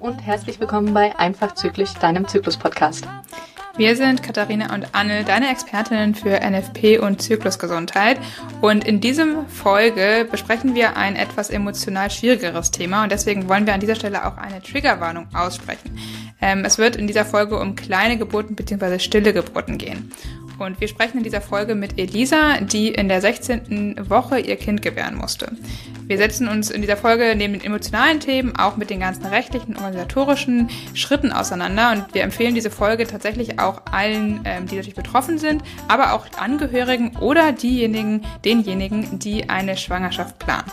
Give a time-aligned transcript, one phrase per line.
[0.00, 3.08] Und herzlich willkommen bei Einfach Zyklisch, deinem Zyklus-Podcast.
[3.78, 8.20] Wir sind Katharina und Anne, deine Expertinnen für NFP und Zyklusgesundheit.
[8.60, 13.72] Und in diesem Folge besprechen wir ein etwas emotional schwierigeres Thema und deswegen wollen wir
[13.72, 15.98] an dieser Stelle auch eine Triggerwarnung aussprechen.
[16.42, 18.98] Ähm, es wird in dieser Folge um kleine Geburten bzw.
[18.98, 20.12] stille Geburten gehen.
[20.58, 24.08] Und wir sprechen in dieser Folge mit Elisa, die in der 16.
[24.08, 25.50] Woche ihr Kind gebären musste.
[26.06, 29.76] Wir setzen uns in dieser Folge neben den emotionalen Themen auch mit den ganzen rechtlichen
[29.76, 31.92] organisatorischen Schritten auseinander.
[31.92, 36.26] Und wir empfehlen diese Folge tatsächlich auch allen, ähm, die natürlich betroffen sind, aber auch
[36.38, 40.70] Angehörigen oder diejenigen, denjenigen, die eine Schwangerschaft planen.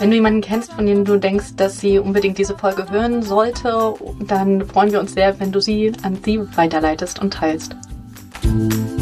[0.00, 3.94] Wenn du jemanden kennst, von dem du denkst, dass sie unbedingt diese Folge hören sollte,
[4.26, 7.76] dann freuen wir uns sehr, wenn du sie an sie weiterleitest und teilst.
[8.50, 8.99] Thank you.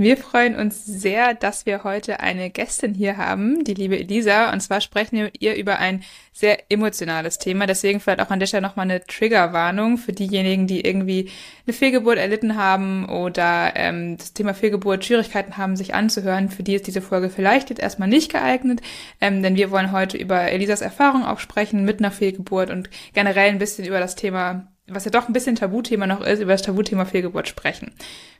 [0.00, 4.50] Wir freuen uns sehr, dass wir heute eine Gästin hier haben, die liebe Elisa.
[4.50, 6.02] Und zwar sprechen wir mit ihr über ein
[6.32, 7.66] sehr emotionales Thema.
[7.66, 11.28] Deswegen vielleicht auch an der Stelle nochmal eine Triggerwarnung für diejenigen, die irgendwie
[11.66, 16.48] eine Fehlgeburt erlitten haben oder ähm, das Thema Fehlgeburt Schwierigkeiten haben, sich anzuhören.
[16.48, 18.80] Für die ist diese Folge vielleicht jetzt erstmal nicht geeignet,
[19.20, 23.50] ähm, denn wir wollen heute über Elisas Erfahrung auch sprechen mit einer Fehlgeburt und generell
[23.50, 26.62] ein bisschen über das Thema was ja doch ein bisschen Tabuthema noch ist, über das
[26.62, 27.92] Tabuthema Fehlgeburt sprechen.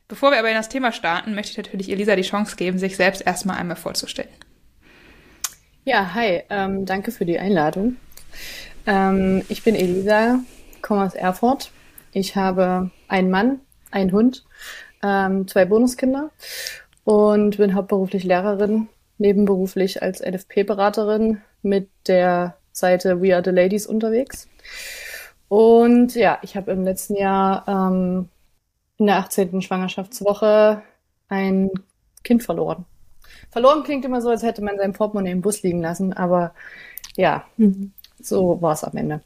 [0.09, 2.97] Bevor wir aber in das Thema starten, möchte ich natürlich Elisa die Chance geben, sich
[2.97, 4.29] selbst erstmal einmal vorzustellen.
[5.85, 7.97] Ja, hi, ähm, danke für die Einladung.
[8.87, 10.41] Ähm, ich bin Elisa,
[10.83, 11.71] komme aus Erfurt.
[12.13, 14.45] Ich habe einen Mann, einen Hund,
[15.03, 16.31] ähm, zwei Bonuskinder
[17.05, 24.49] und bin hauptberuflich Lehrerin, nebenberuflich als NFP-Beraterin mit der Seite We Are the Ladies unterwegs.
[25.51, 28.29] Und ja, ich habe im letzten Jahr ähm,
[28.99, 29.63] in der 18.
[29.63, 30.81] Schwangerschaftswoche
[31.29, 31.71] ein
[32.23, 32.85] Kind verloren.
[33.51, 36.55] Verloren klingt immer so, als hätte man sein Portemonnaie im Bus liegen lassen, aber
[37.17, 37.91] ja, mhm.
[38.21, 39.23] so war es am Ende.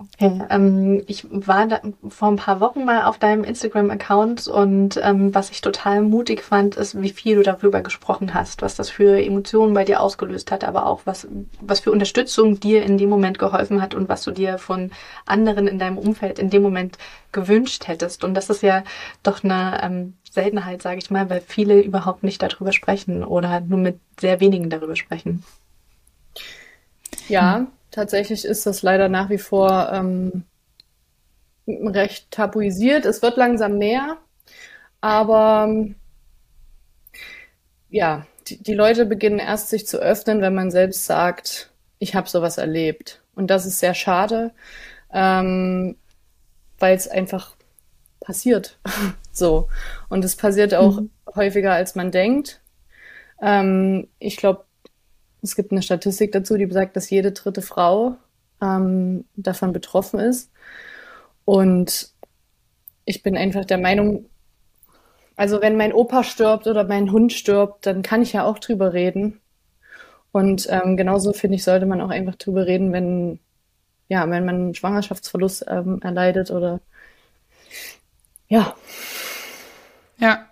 [0.00, 5.34] Okay, ähm, ich war da vor ein paar Wochen mal auf deinem Instagram-Account und ähm,
[5.34, 9.20] was ich total mutig fand, ist, wie viel du darüber gesprochen hast, was das für
[9.20, 11.26] Emotionen bei dir ausgelöst hat, aber auch was,
[11.60, 14.92] was für Unterstützung dir in dem Moment geholfen hat und was du dir von
[15.26, 16.96] anderen in deinem Umfeld in dem Moment
[17.32, 18.22] gewünscht hättest.
[18.22, 18.84] Und das ist ja
[19.24, 23.80] doch eine ähm, Seltenheit, sage ich mal, weil viele überhaupt nicht darüber sprechen oder nur
[23.80, 25.42] mit sehr wenigen darüber sprechen.
[27.28, 30.44] Ja, Tatsächlich ist das leider nach wie vor ähm,
[31.66, 33.04] recht tabuisiert.
[33.04, 34.18] Es wird langsam mehr,
[35.00, 35.68] aber
[37.90, 42.28] ja, die, die Leute beginnen erst sich zu öffnen, wenn man selbst sagt, ich habe
[42.28, 43.22] sowas erlebt.
[43.34, 44.52] Und das ist sehr schade,
[45.12, 45.96] ähm,
[46.78, 47.54] weil es einfach
[48.20, 48.78] passiert.
[49.32, 49.68] so.
[50.08, 51.10] Und es passiert auch mhm.
[51.34, 52.60] häufiger, als man denkt.
[53.40, 54.64] Ähm, ich glaube,
[55.42, 58.16] es gibt eine Statistik dazu, die besagt, dass jede dritte Frau
[58.60, 60.50] ähm, davon betroffen ist.
[61.44, 62.12] Und
[63.04, 64.26] ich bin einfach der Meinung,
[65.36, 68.92] also wenn mein Opa stirbt oder mein Hund stirbt, dann kann ich ja auch drüber
[68.92, 69.40] reden.
[70.32, 73.40] Und ähm, genauso finde ich, sollte man auch einfach drüber reden, wenn
[74.08, 76.80] ja, wenn man einen Schwangerschaftsverlust ähm, erleidet oder
[78.48, 78.74] ja.
[80.18, 80.47] Ja,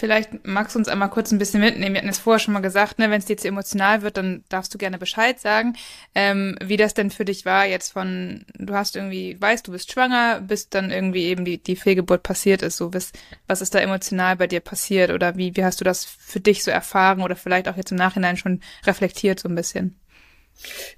[0.00, 1.92] Vielleicht magst du uns einmal kurz ein bisschen mitnehmen.
[1.92, 4.42] Wir hatten es vorher schon mal gesagt, ne, wenn es dir zu emotional wird, dann
[4.48, 5.74] darfst du gerne Bescheid sagen,
[6.14, 9.92] ähm, wie das denn für dich war jetzt von, du hast irgendwie, weißt, du bist
[9.92, 12.78] schwanger, bis dann irgendwie eben die, die Fehlgeburt passiert ist.
[12.78, 13.12] So, was,
[13.46, 16.64] was ist da emotional bei dir passiert oder wie, wie hast du das für dich
[16.64, 20.00] so erfahren oder vielleicht auch jetzt im Nachhinein schon reflektiert so ein bisschen?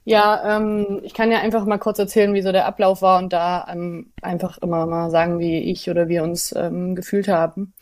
[0.04, 3.32] Ja, ähm, ich kann ja einfach mal kurz erzählen, wie so der Ablauf war und
[3.32, 7.72] da ähm, einfach immer mal sagen, wie ich oder wir uns ähm, gefühlt haben.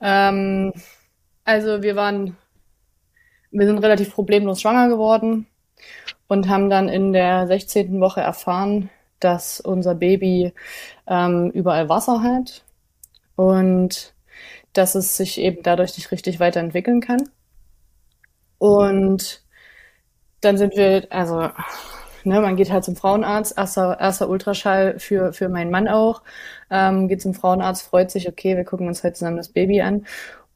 [0.00, 0.72] Ähm,
[1.44, 2.36] also wir waren,
[3.50, 5.46] wir sind relativ problemlos schwanger geworden
[6.28, 8.00] und haben dann in der 16.
[8.00, 10.52] Woche erfahren, dass unser Baby
[11.06, 12.64] ähm, überall Wasser hat
[13.36, 14.14] und
[14.72, 17.28] dass es sich eben dadurch nicht richtig weiterentwickeln kann.
[18.58, 19.41] Und
[20.42, 21.48] dann sind wir, also,
[22.24, 26.22] ne, man geht halt zum Frauenarzt, erster, erster Ultraschall für, für meinen Mann auch,
[26.70, 30.06] ähm, geht zum Frauenarzt, freut sich, okay, wir gucken uns heute zusammen das Baby an.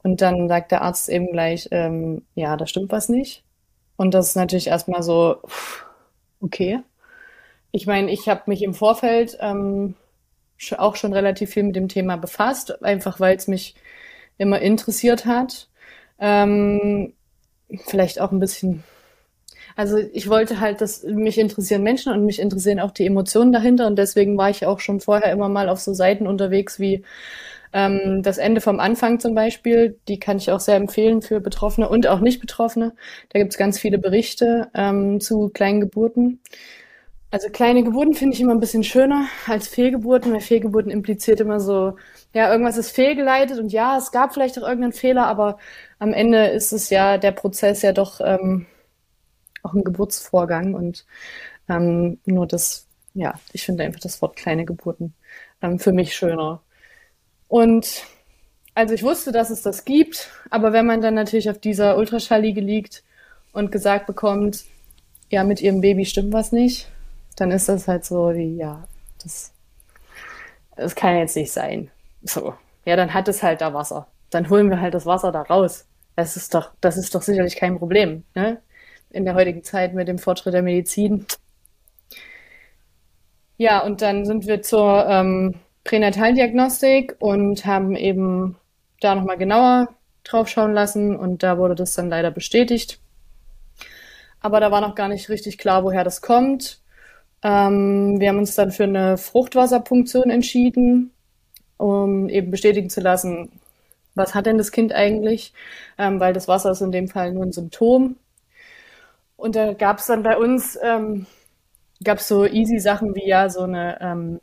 [0.03, 3.43] Und dann sagt der Arzt eben gleich, ähm, ja, da stimmt was nicht.
[3.95, 5.41] Und das ist natürlich erstmal so,
[6.39, 6.79] okay.
[7.71, 9.95] Ich meine, ich habe mich im Vorfeld ähm,
[10.77, 13.75] auch schon relativ viel mit dem Thema befasst, einfach weil es mich
[14.37, 15.69] immer interessiert hat.
[16.19, 17.13] Ähm,
[17.85, 18.83] vielleicht auch ein bisschen
[19.77, 23.85] Also ich wollte halt, dass mich interessieren Menschen und mich interessieren auch die Emotionen dahinter
[23.85, 27.03] und deswegen war ich auch schon vorher immer mal auf so Seiten unterwegs wie
[27.73, 29.99] ähm, das Ende vom Anfang zum Beispiel.
[30.07, 32.93] Die kann ich auch sehr empfehlen für Betroffene und auch Nicht-Betroffene.
[33.29, 36.39] Da gibt es ganz viele Berichte ähm, zu kleinen Geburten.
[37.29, 41.59] Also kleine Geburten finde ich immer ein bisschen schöner als Fehlgeburten, weil Fehlgeburten impliziert immer
[41.59, 41.97] so,
[42.33, 45.59] ja, irgendwas ist fehlgeleitet und ja, es gab vielleicht auch irgendeinen Fehler, aber
[45.99, 48.65] am Ende ist es ja der Prozess ja doch ähm,
[49.63, 51.05] auch ein Geburtsvorgang und
[51.69, 55.13] ähm, nur das, ja, ich finde einfach das Wort kleine Geburten
[55.61, 56.61] ähm, für mich schöner.
[57.47, 58.03] Und
[58.75, 62.61] also ich wusste, dass es das gibt, aber wenn man dann natürlich auf dieser Ultraschallliege
[62.61, 63.03] liegt
[63.51, 64.65] und gesagt bekommt,
[65.29, 66.87] ja, mit ihrem Baby stimmt was nicht,
[67.35, 68.87] dann ist das halt so wie, ja,
[69.23, 69.51] das,
[70.75, 71.89] das kann jetzt nicht sein.
[72.23, 72.53] So.
[72.85, 74.07] Ja, dann hat es halt da Wasser.
[74.29, 75.85] Dann holen wir halt das Wasser da raus.
[76.15, 78.61] Das ist doch, das ist doch sicherlich kein Problem, ne?
[79.09, 81.25] In der heutigen Zeit mit dem Fortschritt der Medizin.
[83.57, 88.57] Ja, und dann sind wir zur ähm, Pränataldiagnostik und haben eben
[89.01, 89.89] da nochmal genauer
[90.23, 92.99] drauf schauen lassen und da wurde das dann leider bestätigt.
[94.41, 96.79] Aber da war noch gar nicht richtig klar, woher das kommt.
[97.43, 101.11] Ähm, wir haben uns dann für eine Fruchtwasserpunktion entschieden,
[101.77, 103.51] um eben bestätigen zu lassen,
[104.15, 105.53] was hat denn das Kind eigentlich,
[105.97, 108.17] ähm, weil das Wasser ist in dem Fall nur ein Symptom.
[109.37, 111.25] Und da gab es dann bei uns, ähm,
[112.03, 114.39] gab so easy Sachen wie ja so eine ähm,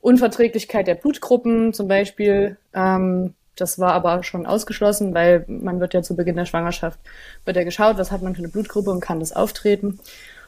[0.00, 2.56] Unverträglichkeit der Blutgruppen zum Beispiel.
[2.72, 6.98] Ähm, das war aber schon ausgeschlossen, weil man wird ja zu Beginn der Schwangerschaft,
[7.44, 10.00] wird ja geschaut, was hat man für eine Blutgruppe und kann das auftreten.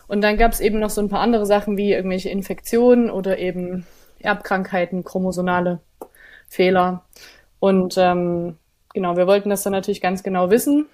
[0.09, 3.39] Und dann gab es eben noch so ein paar andere Sachen wie irgendwelche Infektionen oder
[3.39, 3.87] eben
[4.21, 5.81] Erbkrankheiten, chromosomale
[6.49, 7.05] Fehler.
[7.59, 8.57] Und ähm,
[8.95, 10.87] genau, wir wollten das dann natürlich ganz genau wissen.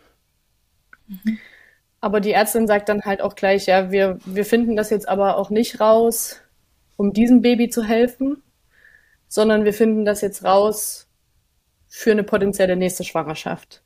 [1.06, 1.38] Mhm.
[2.00, 5.36] Aber die Ärztin sagt dann halt auch gleich, ja, wir, wir finden das jetzt aber
[5.36, 6.40] auch nicht raus,
[6.96, 8.42] um diesem Baby zu helfen,
[9.28, 11.08] sondern wir finden das jetzt raus
[11.88, 13.82] für eine potenzielle nächste Schwangerschaft.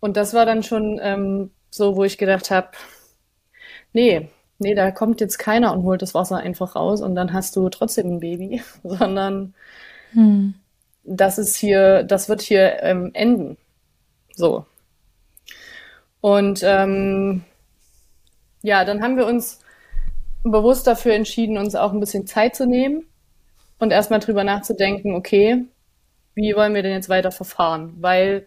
[0.00, 2.70] Und das war dann schon ähm, so, wo ich gedacht habe,
[3.92, 7.56] nee, nee, da kommt jetzt keiner und holt das Wasser einfach raus und dann hast
[7.56, 9.54] du trotzdem ein Baby, sondern
[10.12, 10.54] hm.
[11.04, 13.56] das ist hier, das wird hier ähm, enden.
[14.34, 14.66] So.
[16.20, 17.44] Und ähm,
[18.62, 19.60] ja, dann haben wir uns
[20.42, 23.06] bewusst dafür entschieden, uns auch ein bisschen Zeit zu nehmen
[23.78, 25.64] und erstmal drüber nachzudenken, okay,
[26.34, 27.94] wie wollen wir denn jetzt weiter verfahren?
[28.00, 28.46] Weil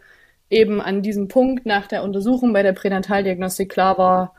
[0.50, 4.34] eben an diesem Punkt nach der Untersuchung bei der Pränataldiagnostik klar war,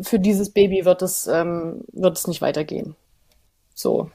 [0.00, 2.96] für dieses Baby wird es, ähm, wird es nicht weitergehen.
[3.74, 4.10] So.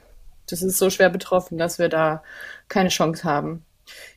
[0.48, 2.22] Das ist so schwer betroffen, dass wir da
[2.68, 3.64] keine Chance haben.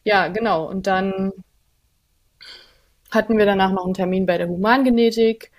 [0.03, 0.67] Ja, genau.
[0.67, 1.31] Und dann
[3.15, 5.51] hatten wir danach noch einen Termin bei der Humangenetik.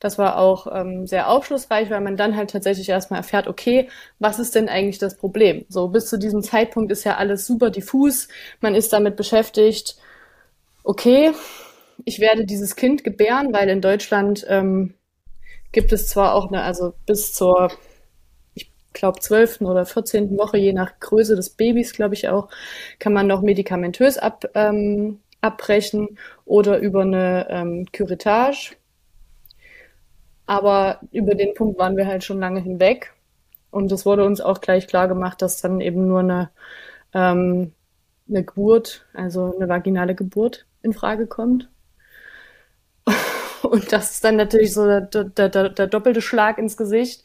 [0.00, 3.88] Das war auch ähm, sehr aufschlussreich, weil man dann halt tatsächlich erstmal erfährt, okay,
[4.20, 5.64] was ist denn eigentlich das Problem?
[5.68, 8.28] So, bis zu diesem Zeitpunkt ist ja alles super diffus.
[8.60, 9.96] Man ist damit beschäftigt,
[10.84, 11.32] okay,
[12.04, 14.94] ich werde dieses Kind gebären, weil in Deutschland ähm,
[15.72, 17.72] gibt es zwar auch eine, also bis zur,
[18.54, 22.48] ich glaube, zwölften oder vierzehnten Woche, je nach Größe des Babys, glaube ich auch,
[23.00, 28.76] kann man noch medikamentös ab, ähm, abbrechen oder über eine ähm, Curettage.
[30.46, 33.12] Aber über den Punkt waren wir halt schon lange hinweg.
[33.70, 36.50] Und es wurde uns auch gleich klar gemacht, dass dann eben nur eine,
[37.12, 37.72] ähm,
[38.28, 41.68] eine Geburt, also eine vaginale Geburt in Frage kommt.
[43.62, 47.24] Und das ist dann natürlich so der, der, der, der doppelte Schlag ins Gesicht.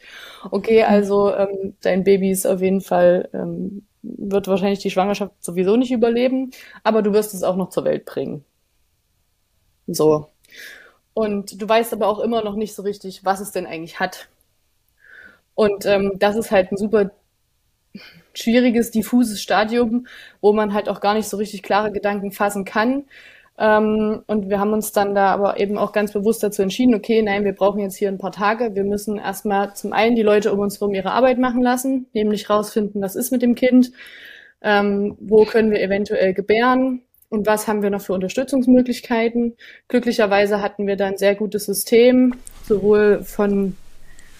[0.52, 0.90] Okay, mhm.
[0.90, 5.92] also ähm, dein Baby ist auf jeden Fall, ähm, wird wahrscheinlich die Schwangerschaft sowieso nicht
[5.92, 6.52] überleben,
[6.84, 8.44] aber du wirst es auch noch zur Welt bringen.
[9.88, 10.28] So.
[11.14, 14.28] Und du weißt aber auch immer noch nicht so richtig, was es denn eigentlich hat.
[15.56, 17.12] Und ähm, das ist halt ein super
[18.34, 20.08] schwieriges, diffuses Stadium,
[20.42, 23.06] wo man halt auch gar nicht so richtig klare Gedanken fassen kann.
[23.58, 27.22] Ähm, und wir haben uns dann da aber eben auch ganz bewusst dazu entschieden, okay,
[27.22, 28.76] nein, wir brauchen jetzt hier ein paar Tage.
[28.76, 32.50] Wir müssen erstmal zum einen die Leute um uns herum ihre Arbeit machen lassen, nämlich
[32.50, 33.92] rausfinden, was ist mit dem Kind,
[34.62, 39.56] ähm, wo können wir eventuell gebären und was haben wir noch für Unterstützungsmöglichkeiten.
[39.88, 43.76] Glücklicherweise hatten wir da ein sehr gutes System, sowohl von,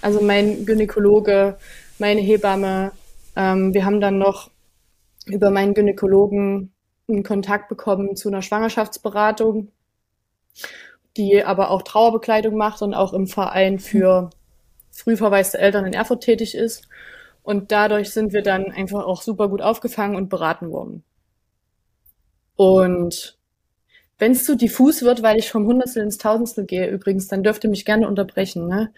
[0.02, 1.58] also mein Gynäkologe,
[2.00, 2.92] meine Hebamme,
[3.36, 4.50] ähm, wir haben dann noch
[5.28, 6.73] über meinen Gynäkologen
[7.08, 9.70] einen Kontakt bekommen zu einer Schwangerschaftsberatung,
[11.18, 14.30] die aber auch Trauerbekleidung macht und auch im Verein für
[14.92, 16.88] früh verwaiste Eltern in Erfurt tätig ist.
[17.44, 21.04] Und dadurch sind wir dann einfach auch super gut aufgefangen und beraten worden.
[22.56, 23.38] Und
[24.20, 27.64] wenn es zu diffus wird, weil ich vom Hundertstel ins Tausendstel gehe übrigens, dann dürft
[27.64, 28.68] ihr mich gerne unterbrechen.
[28.68, 28.94] Ne?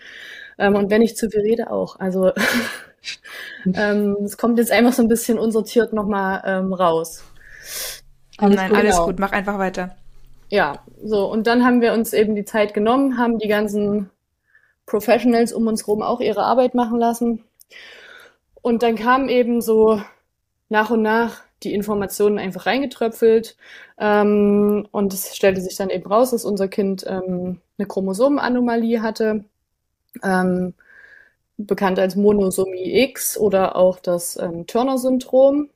[0.59, 1.99] Ähm, und wenn ich zu viel rede, auch.
[1.99, 2.31] Also
[3.73, 7.23] ähm, es kommt jetzt einfach so ein bisschen unsortiert nochmal ähm, raus.
[8.37, 9.05] Alles Nein, gut, alles genau.
[9.05, 9.95] gut, mach einfach weiter.
[10.49, 14.09] Ja, so, und dann haben wir uns eben die Zeit genommen, haben die ganzen
[14.85, 17.43] Professionals um uns herum auch ihre Arbeit machen lassen.
[18.61, 20.01] Und dann kam eben so
[20.69, 23.57] nach und nach die Informationen einfach reingetröpfelt.
[23.97, 29.45] Ähm, und es stellte sich dann eben raus, dass unser Kind ähm, eine Chromosomenanomalie hatte,
[30.23, 30.73] ähm,
[31.57, 35.69] bekannt als Monosomie X oder auch das ähm, Turner-Syndrom.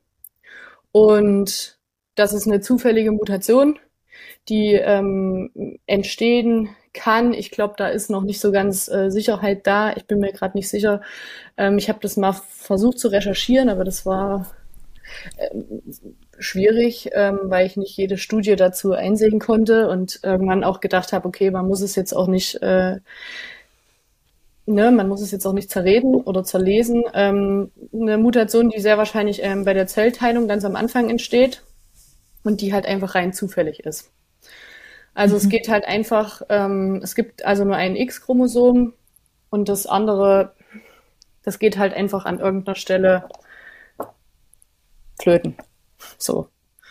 [0.91, 1.78] Und
[2.19, 3.79] das ist eine zufällige Mutation,
[4.49, 7.33] die ähm, entstehen kann.
[7.33, 9.93] Ich glaube, da ist noch nicht so ganz äh, Sicherheit da.
[9.95, 11.01] Ich bin mir gerade nicht sicher.
[11.55, 14.53] Ähm, ich habe das mal versucht zu recherchieren, aber das war
[15.38, 15.81] ähm,
[16.39, 21.25] schwierig, ähm, weil ich nicht jede Studie dazu einsehen konnte und irgendwann auch gedacht habe,
[21.25, 22.97] okay, man muss es jetzt auch nicht, äh,
[24.65, 27.03] ne, man muss es jetzt auch nicht zerreden oder zerlesen.
[27.13, 31.63] Ähm, eine Mutation, die sehr wahrscheinlich ähm, bei der Zellteilung ganz am Anfang entsteht
[32.43, 34.12] und die halt einfach rein zufällig ist.
[35.13, 35.41] Also mhm.
[35.41, 38.93] es geht halt einfach, ähm, es gibt also nur ein X-Chromosom
[39.50, 40.53] und das andere,
[41.43, 43.27] das geht halt einfach an irgendeiner Stelle
[45.22, 45.55] flöten.
[46.17, 46.48] So.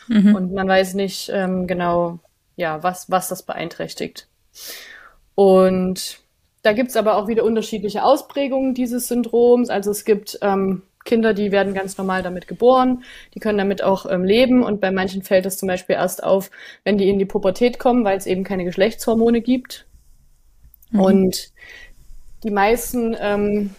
[0.08, 0.34] Mhm.
[0.34, 2.18] Und man weiß nicht ähm, genau,
[2.56, 4.28] ja, was, was das beeinträchtigt.
[5.34, 6.20] Und
[6.62, 9.70] da gibt's aber auch wieder unterschiedliche Ausprägungen dieses Syndroms.
[9.70, 13.02] Also es gibt ähm, Kinder, die werden ganz normal damit geboren,
[13.34, 16.50] die können damit auch ähm, leben und bei manchen fällt es zum Beispiel erst auf,
[16.84, 19.86] wenn die in die Pubertät kommen, weil es eben keine Geschlechtshormone gibt.
[20.90, 21.00] Mhm.
[21.00, 21.52] Und
[22.44, 23.74] die meisten ähm,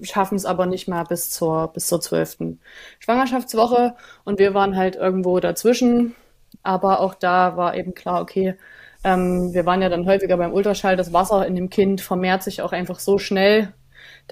[0.00, 2.60] schaffen es aber nicht mal bis zur, bis zur zwölften
[2.98, 3.94] Schwangerschaftswoche.
[4.24, 6.14] Und wir waren halt irgendwo dazwischen.
[6.62, 8.56] Aber auch da war eben klar, okay,
[9.04, 12.62] ähm, wir waren ja dann häufiger beim Ultraschall, das Wasser in dem Kind vermehrt sich
[12.62, 13.72] auch einfach so schnell,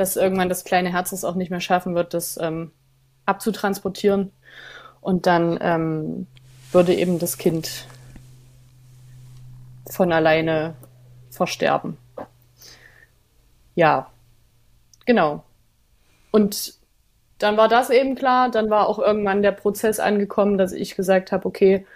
[0.00, 2.72] dass irgendwann das kleine Herz es auch nicht mehr schaffen wird, das ähm,
[3.26, 4.32] abzutransportieren.
[5.02, 6.26] Und dann ähm,
[6.72, 7.86] würde eben das Kind
[9.90, 10.74] von alleine
[11.30, 11.98] versterben.
[13.74, 14.10] Ja,
[15.04, 15.44] genau.
[16.30, 16.74] Und
[17.38, 18.50] dann war das eben klar.
[18.50, 21.86] Dann war auch irgendwann der Prozess angekommen, dass ich gesagt habe, okay,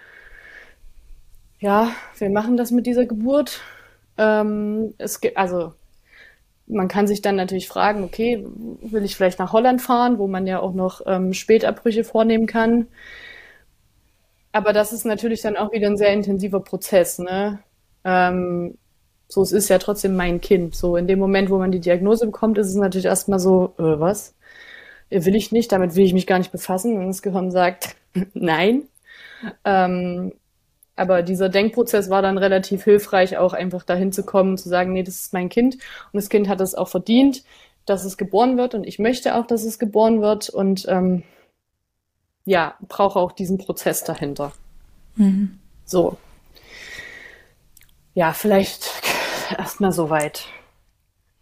[1.59, 3.61] ja, wir machen das mit dieser Geburt.
[4.19, 5.73] Ähm, es gibt, also
[6.67, 8.45] man kann sich dann natürlich fragen, okay,
[8.81, 12.87] will ich vielleicht nach Holland fahren, wo man ja auch noch ähm, Spätabbrüche vornehmen kann.
[14.51, 17.59] Aber das ist natürlich dann auch wieder ein sehr intensiver Prozess, ne?
[18.03, 18.77] Ähm,
[19.27, 20.75] so, es ist ja trotzdem mein Kind.
[20.75, 23.99] So, in dem Moment, wo man die Diagnose bekommt, ist es natürlich erstmal so, äh,
[23.99, 24.35] was?
[25.09, 26.97] Will ich nicht, damit will ich mich gar nicht befassen.
[26.97, 27.95] Und das Gehirn sagt,
[28.33, 28.83] nein.
[29.65, 30.33] Ähm,
[30.95, 35.03] aber dieser Denkprozess war dann relativ hilfreich, auch einfach dahin zu kommen, zu sagen, nee,
[35.03, 37.43] das ist mein Kind und das Kind hat es auch verdient,
[37.85, 41.23] dass es geboren wird und ich möchte auch, dass es geboren wird und ähm,
[42.45, 44.53] ja, brauche auch diesen Prozess dahinter.
[45.15, 45.59] Mhm.
[45.85, 46.17] So.
[48.13, 48.89] Ja, vielleicht
[49.57, 50.45] erstmal soweit.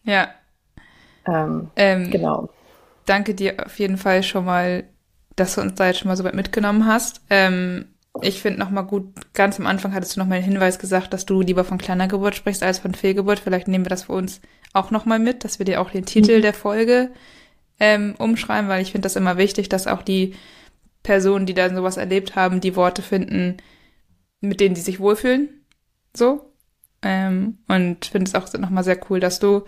[0.03, 0.29] Ja.
[1.27, 2.49] Ähm, ähm, genau.
[3.05, 4.85] Danke dir auf jeden Fall schon mal,
[5.35, 7.21] dass du uns da jetzt schon mal so weit mitgenommen hast.
[7.29, 11.25] Ähm, ich finde nochmal gut, ganz am Anfang hattest du nochmal den Hinweis gesagt, dass
[11.25, 13.39] du lieber von kleiner Geburt sprichst als von Fehlgeburt.
[13.39, 14.39] Vielleicht nehmen wir das für uns
[14.73, 16.41] auch nochmal mit, dass wir dir auch den Titel mhm.
[16.43, 17.11] der Folge
[17.79, 20.35] ähm, umschreiben, weil ich finde das immer wichtig, dass auch die
[21.01, 23.57] Personen, die dann sowas erlebt haben, die Worte finden,
[24.41, 25.49] mit denen sie sich wohlfühlen.
[26.15, 26.53] So.
[27.01, 29.63] Ähm, und finde es auch nochmal sehr cool, dass du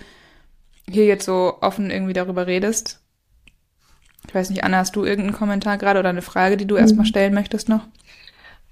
[0.89, 3.01] hier jetzt so offen irgendwie darüber redest.
[4.27, 6.81] Ich weiß nicht, Anna, hast du irgendeinen Kommentar gerade oder eine Frage, die du mhm.
[6.81, 7.87] erstmal stellen möchtest noch?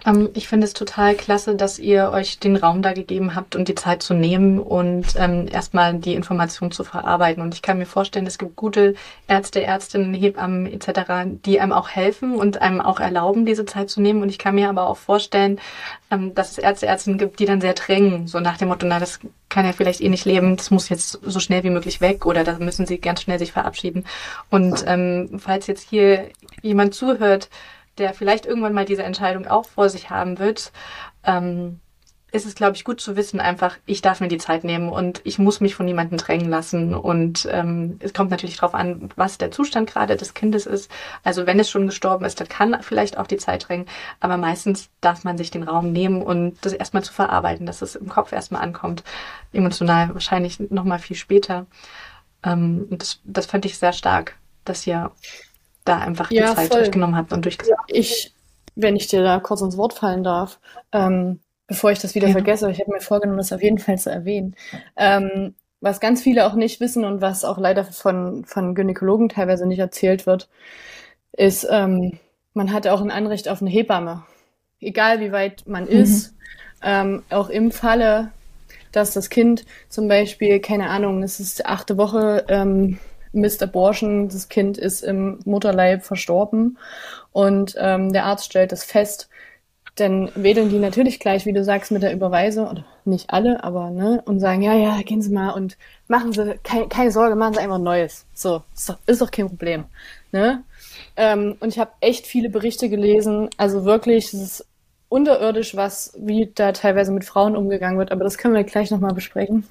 [0.06, 3.68] Ähm, ich finde es total klasse, dass ihr euch den Raum da gegeben habt und
[3.68, 7.42] die Zeit zu nehmen und ähm, erstmal die Information zu verarbeiten.
[7.42, 8.96] Und ich kann mir vorstellen, es gibt gute
[9.28, 14.02] Ärzte, Ärztinnen, Hebammen etc., die einem auch helfen und einem auch erlauben, diese Zeit zu
[14.02, 14.22] nehmen.
[14.22, 15.60] Und ich kann mir aber auch vorstellen,
[16.12, 19.00] ähm, dass es Ärzte, Ärztinnen gibt, die dann sehr drängen, so nach dem Motto, na,
[19.00, 19.20] das
[19.50, 22.44] kann ja vielleicht eh nicht leben, das muss jetzt so schnell wie möglich weg oder
[22.44, 24.06] da müssen sie ganz schnell sich verabschieden.
[24.50, 26.30] Und ähm, falls jetzt hier
[26.64, 27.50] jemand zuhört,
[27.98, 30.72] der vielleicht irgendwann mal diese Entscheidung auch vor sich haben wird,
[31.24, 31.80] ähm,
[32.34, 35.22] ist es, glaube ich, gut zu wissen, einfach, ich darf mir die Zeit nehmen und
[35.24, 36.96] ich muss mich von niemandem drängen lassen.
[36.96, 40.90] Und ähm, es kommt natürlich darauf an, was der Zustand gerade des Kindes ist.
[41.24, 43.86] Also wenn es schon gestorben ist, dann kann vielleicht auch die Zeit drängen.
[44.20, 47.96] Aber meistens darf man sich den Raum nehmen und das erstmal zu verarbeiten, dass es
[47.96, 49.04] im Kopf erstmal ankommt.
[49.54, 51.68] Emotional wahrscheinlich nochmal viel später.
[52.44, 55.12] Ähm, das, das fand ich sehr stark, dass ihr
[55.86, 56.80] da einfach die ja, Zeit voll.
[56.80, 57.84] durchgenommen habt und durchgesagt.
[57.88, 58.34] Ich,
[58.76, 60.60] wenn ich dir da kurz ins Wort fallen darf,
[60.92, 62.34] ähm, bevor ich das wieder ja.
[62.34, 64.56] vergesse, ich habe mir vorgenommen, das auf jeden Fall zu erwähnen.
[64.96, 69.66] Ähm, was ganz viele auch nicht wissen und was auch leider von, von Gynäkologen teilweise
[69.66, 70.50] nicht erzählt wird,
[71.34, 72.20] ist, ähm,
[72.54, 74.24] man hat auch ein Anrecht auf eine Hebamme.
[74.80, 75.90] Egal wie weit man mhm.
[75.90, 76.36] ist,
[76.82, 78.32] ähm, auch im Falle,
[78.92, 83.00] dass das Kind zum Beispiel, keine Ahnung, es ist die achte Woche, ähm,
[83.34, 83.68] Mr.
[83.68, 86.78] Borschen, das Kind ist im Mutterleib verstorben
[87.32, 89.30] und ähm, der Arzt stellt das fest,
[89.96, 93.92] dann wedeln die natürlich gleich, wie du sagst, mit der Überweisung, oder nicht alle, aber,
[93.92, 97.54] ne, und sagen, ja, ja, gehen Sie mal und machen Sie, keine, keine Sorge, machen
[97.54, 98.26] Sie einfach Neues.
[98.34, 99.86] So, ist doch, ist doch kein Problem,
[100.32, 100.64] ne?
[101.16, 104.66] Ähm, und ich habe echt viele Berichte gelesen, also wirklich, es ist
[105.10, 109.14] unterirdisch, was, wie da teilweise mit Frauen umgegangen wird, aber das können wir gleich nochmal
[109.14, 109.68] besprechen.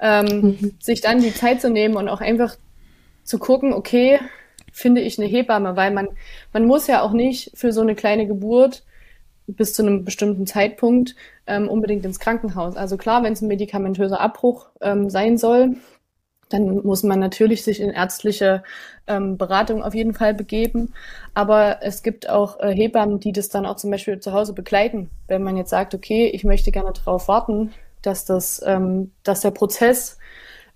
[0.00, 0.74] Ähm, mhm.
[0.80, 2.56] Sich dann die Zeit zu nehmen und auch einfach
[3.28, 4.18] zu gucken, okay,
[4.72, 6.08] finde ich eine Hebamme, weil man,
[6.52, 8.84] man muss ja auch nicht für so eine kleine Geburt
[9.46, 11.14] bis zu einem bestimmten Zeitpunkt
[11.46, 12.76] ähm, unbedingt ins Krankenhaus.
[12.76, 15.76] Also klar, wenn es ein medikamentöser Abbruch ähm, sein soll,
[16.48, 18.62] dann muss man natürlich sich in ärztliche
[19.06, 20.94] ähm, Beratung auf jeden Fall begeben.
[21.34, 25.10] Aber es gibt auch äh, Hebammen, die das dann auch zum Beispiel zu Hause begleiten.
[25.26, 29.50] Wenn man jetzt sagt, okay, ich möchte gerne darauf warten, dass das, ähm, dass der
[29.50, 30.18] Prozess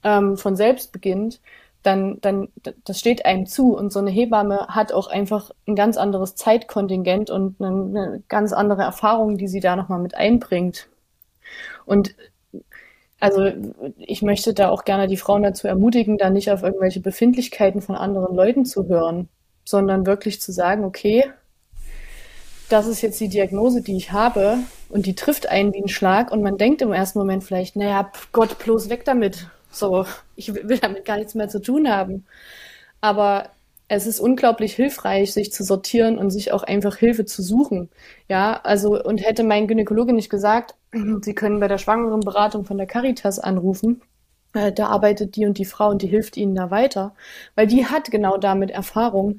[0.04, 1.40] ähm, von selbst beginnt,
[1.82, 2.48] dann, dann,
[2.84, 3.76] das steht einem zu.
[3.76, 8.82] Und so eine Hebamme hat auch einfach ein ganz anderes Zeitkontingent und eine, ganz andere
[8.82, 10.88] Erfahrung, die sie da nochmal mit einbringt.
[11.84, 12.14] Und
[13.18, 13.52] also
[13.98, 17.94] ich möchte da auch gerne die Frauen dazu ermutigen, da nicht auf irgendwelche Befindlichkeiten von
[17.94, 19.28] anderen Leuten zu hören,
[19.64, 21.24] sondern wirklich zu sagen, okay,
[22.68, 24.58] das ist jetzt die Diagnose, die ich habe
[24.88, 28.10] und die trifft einen wie ein Schlag und man denkt im ersten Moment vielleicht, naja,
[28.32, 29.46] Gott, bloß weg damit.
[29.72, 32.26] So, ich will damit gar nichts mehr zu tun haben.
[33.00, 33.50] Aber
[33.88, 37.90] es ist unglaublich hilfreich, sich zu sortieren und sich auch einfach Hilfe zu suchen.
[38.28, 40.74] Ja, also, und hätte mein Gynäkologe nicht gesagt,
[41.22, 44.02] Sie können bei der Schwangerenberatung von der Caritas anrufen,
[44.54, 47.14] äh, da arbeitet die und die Frau und die hilft Ihnen da weiter,
[47.54, 49.38] weil die hat genau damit Erfahrung.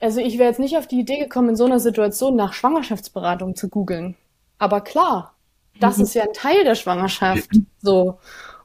[0.00, 3.56] Also ich wäre jetzt nicht auf die Idee gekommen, in so einer Situation nach Schwangerschaftsberatung
[3.56, 4.16] zu googeln.
[4.58, 5.34] Aber klar,
[5.80, 6.04] das mhm.
[6.04, 7.50] ist ja ein Teil der Schwangerschaft.
[7.80, 8.18] So.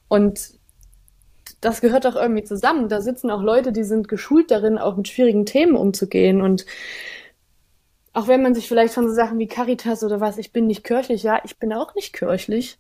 [0.08, 0.54] Und
[1.64, 2.90] das gehört doch irgendwie zusammen.
[2.90, 6.42] Da sitzen auch Leute, die sind geschult darin, auch mit schwierigen Themen umzugehen.
[6.42, 6.66] Und
[8.14, 10.84] auch wenn man sich vielleicht von so Sachen wie Caritas oder was, ich bin nicht
[10.84, 12.78] kirchlich, ja, ich bin auch nicht kirchlich.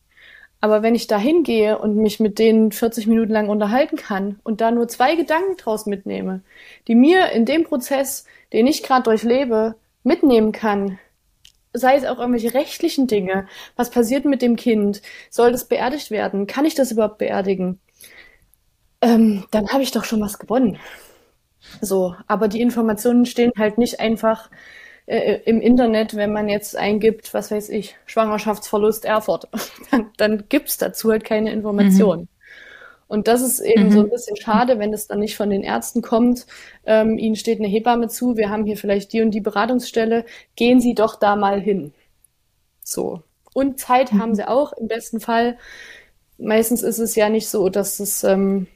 [0.61, 4.61] Aber wenn ich da hingehe und mich mit denen 40 Minuten lang unterhalten kann und
[4.61, 6.41] da nur zwei Gedanken draus mitnehme,
[6.87, 10.99] die mir in dem Prozess, den ich gerade durchlebe, mitnehmen kann,
[11.73, 16.47] sei es auch irgendwelche rechtlichen Dinge, was passiert mit dem Kind, soll das beerdigt werden,
[16.47, 17.79] kann ich das überhaupt beerdigen,
[19.03, 20.77] ähm, dann habe ich doch schon was gewonnen.
[21.81, 24.49] So, aber die Informationen stehen halt nicht einfach
[25.05, 29.47] äh, im Internet, wenn man jetzt eingibt, was weiß ich, Schwangerschaftsverlust Erfurt,
[29.91, 32.21] dann, dann gibt's dazu halt keine Informationen.
[32.21, 32.27] Mhm.
[33.07, 33.91] Und das ist eben mhm.
[33.91, 36.47] so ein bisschen schade, wenn es dann nicht von den Ärzten kommt.
[36.85, 40.81] Ähm, Ihnen steht eine Hebamme zu, wir haben hier vielleicht die und die Beratungsstelle, gehen
[40.81, 41.93] Sie doch da mal hin.
[42.81, 43.21] So.
[43.53, 44.19] Und Zeit mhm.
[44.19, 45.57] haben sie auch im besten Fall.
[46.37, 48.67] Meistens ist es ja nicht so, dass es ähm,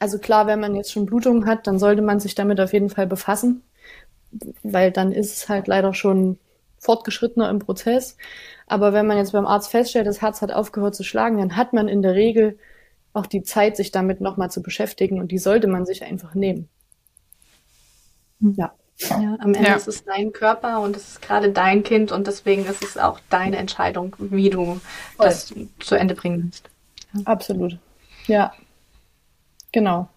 [0.00, 2.90] also klar, wenn man jetzt schon Blutungen hat, dann sollte man sich damit auf jeden
[2.90, 3.62] Fall befassen,
[4.62, 6.38] weil dann ist es halt leider schon
[6.78, 8.16] fortgeschrittener im Prozess.
[8.66, 11.72] Aber wenn man jetzt beim Arzt feststellt, das Herz hat aufgehört zu schlagen, dann hat
[11.72, 12.58] man in der Regel
[13.14, 16.68] auch die Zeit, sich damit nochmal zu beschäftigen und die sollte man sich einfach nehmen.
[18.40, 18.54] Hm.
[18.56, 18.72] Ja.
[19.00, 19.76] Ja, am Ende ja.
[19.76, 23.20] ist es dein Körper und es ist gerade dein Kind und deswegen ist es auch
[23.30, 24.80] deine Entscheidung, wie du Voll.
[25.18, 26.68] das zu Ende bringen willst.
[27.14, 27.20] Ja.
[27.24, 27.78] Absolut.
[28.26, 28.52] Ja,
[29.72, 30.08] Genau.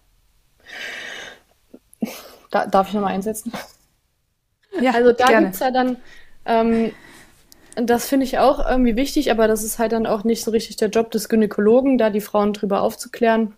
[2.50, 3.52] Da, darf ich nochmal einsetzen?
[4.80, 5.96] Ja, also da gibt es ja dann,
[6.46, 6.92] ähm,
[7.74, 10.76] das finde ich auch irgendwie wichtig, aber das ist halt dann auch nicht so richtig
[10.76, 13.56] der Job des Gynäkologen, da die Frauen drüber aufzuklären.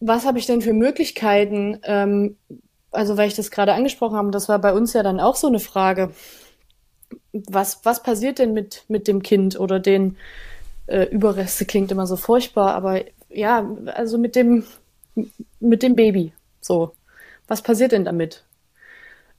[0.00, 1.80] Was habe ich denn für Möglichkeiten?
[1.82, 2.36] Ähm,
[2.90, 5.48] also, weil ich das gerade angesprochen habe, das war bei uns ja dann auch so
[5.48, 6.12] eine Frage.
[7.32, 10.16] Was, was passiert denn mit, mit dem Kind oder den
[10.86, 11.66] äh, Überreste?
[11.66, 14.64] Klingt immer so furchtbar, aber ja, also mit dem,
[15.60, 16.32] mit dem Baby.
[16.60, 16.92] So.
[17.46, 18.44] Was passiert denn damit?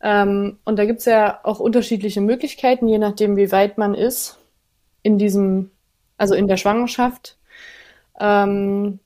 [0.02, 4.38] Ähm, und da gibt's ja auch unterschiedliche Möglichkeiten, je nachdem, wie weit man ist
[5.02, 5.71] in diesem,
[6.17, 7.38] also in der Schwangerschaft.
[8.19, 9.00] Ähm,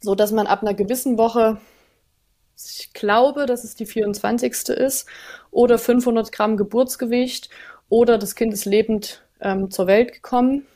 [0.00, 1.58] so dass man ab einer gewissen Woche,
[2.56, 4.68] ich glaube, dass es die 24.
[4.68, 5.08] ist,
[5.50, 7.50] oder 500 Gramm Geburtsgewicht,
[7.88, 10.66] oder das Kind ist lebend ähm, zur Welt gekommen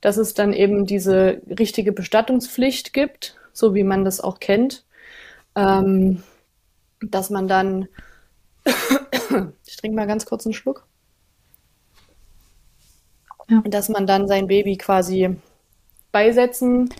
[0.00, 4.84] dass es dann eben diese richtige Bestattungspflicht gibt, so wie man das auch kennt,
[5.54, 6.22] ähm,
[7.00, 7.88] dass man dann,
[9.66, 10.86] ich trinke mal ganz kurz einen Schluck.
[13.48, 13.62] ja.
[13.64, 15.36] dass man dann sein Baby quasi
[16.12, 16.90] beisetzen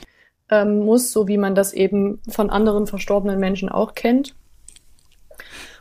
[0.51, 4.35] ähm, muss, so wie man das eben von anderen verstorbenen Menschen auch kennt.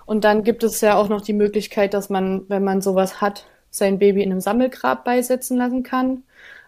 [0.06, 3.46] Und dann gibt es ja auch noch die Möglichkeit, dass man, wenn man sowas hat,
[3.70, 6.24] sein Baby in einem Sammelgrab beisetzen lassen kann.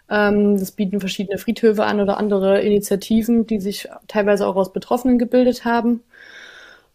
[0.10, 5.20] Ähm, das bieten verschiedene Friedhöfe an oder andere Initiativen, die sich teilweise auch aus Betroffenen
[5.20, 6.02] gebildet haben.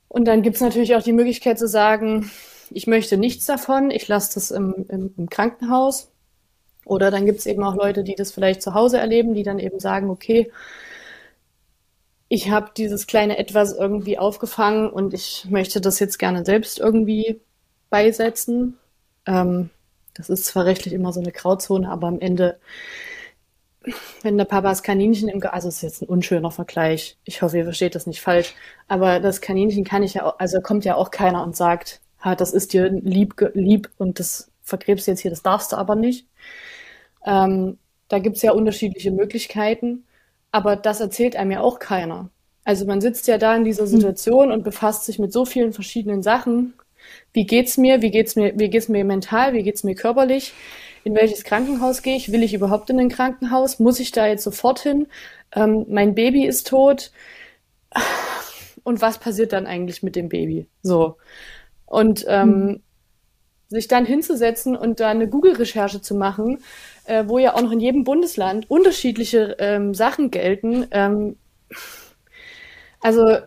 [0.09, 2.31] Und dann gibt es natürlich auch die Möglichkeit zu sagen,
[2.71, 6.11] ich möchte nichts davon, ich lasse das im, im, im Krankenhaus.
[6.85, 9.59] Oder dann gibt es eben auch Leute, die das vielleicht zu Hause erleben, die dann
[9.59, 10.51] eben sagen, okay,
[12.29, 17.41] ich habe dieses kleine Etwas irgendwie aufgefangen und ich möchte das jetzt gerne selbst irgendwie
[17.91, 18.77] beisetzen.
[19.27, 19.71] Ähm,
[20.15, 22.59] das ist zwar rechtlich immer so eine Grauzone, aber am Ende,
[24.23, 27.19] wenn der Papa das Kaninchen im, Ge also ist jetzt ein unschöner Vergleich.
[27.25, 28.55] Ich hoffe, ihr versteht das nicht falsch.
[28.89, 32.35] Aber das Kaninchen kann ich ja, auch, also kommt ja auch keiner und sagt, ha,
[32.35, 35.97] das ist dir lieb, lieb und das vergräbst du jetzt hier, das darfst du aber
[35.97, 36.27] nicht.
[37.27, 40.05] Ähm, da gibt's ja unterschiedliche Möglichkeiten,
[40.51, 42.31] aber das erzählt einem ja auch keiner.
[42.65, 43.89] Also man sitzt ja da in dieser hm.
[43.89, 46.75] Situation und befasst sich mit so vielen verschiedenen Sachen
[47.33, 48.03] wie geht's mir?
[48.03, 48.59] Wie geht's mir?
[48.59, 49.53] Wie geht's mir mental?
[49.55, 50.53] Wie geht's mir körperlich?
[51.05, 52.33] In welches Krankenhaus gehe ich?
[52.33, 53.79] Will ich überhaupt in ein Krankenhaus?
[53.79, 55.07] Muss ich da jetzt sofort hin?
[55.55, 57.11] Ähm, mein Baby ist tot.
[58.85, 60.67] Und was passiert dann eigentlich mit dem Baby?
[60.83, 61.17] So.
[61.87, 62.83] Und ähm, mhm.
[63.69, 66.63] sich dann hinzusetzen und da eine Google-Recherche zu machen,
[67.05, 70.87] äh, wo ja auch noch in jedem Bundesland unterschiedliche ähm, Sachen gelten.
[70.91, 71.37] Ähm,
[73.01, 73.39] also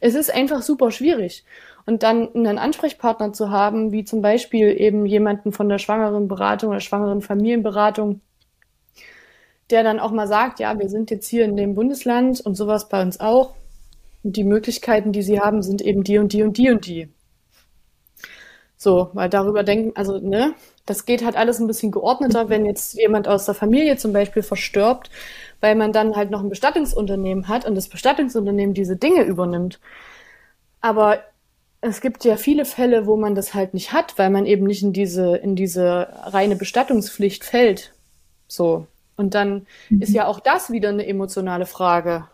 [0.00, 1.44] es ist einfach super schwierig.
[1.88, 6.68] Und dann einen Ansprechpartner zu haben, wie zum Beispiel eben jemanden von der schwangeren Beratung
[6.68, 8.20] oder schwangeren Familienberatung,
[9.70, 12.90] der dann auch mal sagt, ja, wir sind jetzt hier in dem Bundesland und sowas
[12.90, 13.54] bei uns auch.
[14.22, 17.08] Und die Möglichkeiten, die sie haben, sind eben die und die und die und die.
[18.76, 20.52] So, weil darüber denken, also, ne,
[20.84, 24.42] das geht halt alles ein bisschen geordneter, wenn jetzt jemand aus der Familie zum Beispiel
[24.42, 25.08] verstirbt,
[25.62, 29.80] weil man dann halt noch ein Bestattungsunternehmen hat und das Bestattungsunternehmen diese Dinge übernimmt.
[30.82, 31.20] Aber
[31.80, 34.82] es gibt ja viele Fälle, wo man das halt nicht hat, weil man eben nicht
[34.82, 37.94] in diese, in diese reine Bestattungspflicht fällt.
[38.48, 38.86] So.
[39.16, 40.02] Und dann mhm.
[40.02, 42.28] ist ja auch das wieder eine emotionale Frage.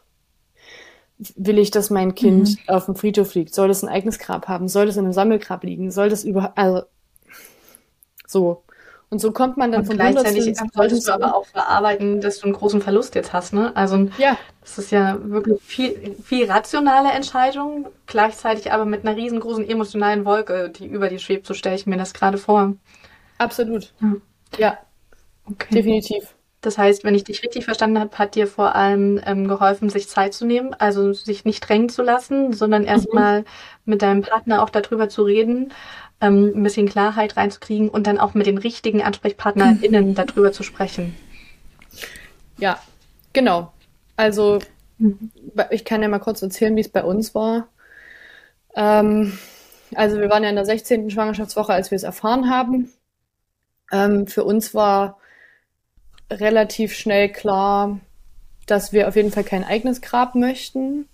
[1.36, 2.74] Will ich, dass mein Kind mhm.
[2.74, 3.54] auf dem Friedhof liegt?
[3.54, 4.68] Soll es ein eigenes Grab haben?
[4.68, 5.90] Soll es in einem Sammelgrab liegen?
[5.90, 6.82] Soll das über, also,
[8.26, 8.63] so.
[9.14, 12.46] Und so kommt man dann und von gleichzeitig solltest du aber auch verarbeiten, dass du
[12.46, 13.70] einen großen Verlust jetzt hast, ne?
[13.76, 14.36] Also ja.
[14.60, 20.68] das ist ja wirklich viel, viel rationale Entscheidung, gleichzeitig aber mit einer riesengroßen emotionalen Wolke,
[20.68, 22.74] die über dir schwebt, so stelle ich mir das gerade vor.
[23.38, 23.94] Absolut.
[24.00, 24.58] Ja.
[24.58, 24.78] ja.
[25.48, 25.72] Okay.
[25.72, 26.34] Definitiv.
[26.60, 30.08] Das heißt, wenn ich dich richtig verstanden habe, hat dir vor allem ähm, geholfen, sich
[30.08, 33.46] Zeit zu nehmen, also sich nicht drängen zu lassen, sondern erstmal mhm.
[33.84, 35.72] mit deinem Partner auch darüber zu reden
[36.20, 40.14] ähm, ein bisschen Klarheit reinzukriegen und dann auch mit den richtigen AnsprechpartnerInnen mhm.
[40.14, 41.14] darüber zu sprechen.
[42.58, 42.78] Ja,
[43.32, 43.72] genau.
[44.16, 44.60] Also
[44.98, 45.30] mhm.
[45.70, 47.68] ich kann ja mal kurz erzählen, wie es bei uns war.
[48.74, 49.38] Ähm,
[49.94, 51.10] also wir waren ja in der 16.
[51.10, 52.92] Schwangerschaftswoche, als wir es erfahren haben.
[53.92, 55.18] Ähm, für uns war
[56.30, 58.00] relativ schnell klar,
[58.66, 61.08] dass wir auf jeden Fall kein eigenes Grab möchten.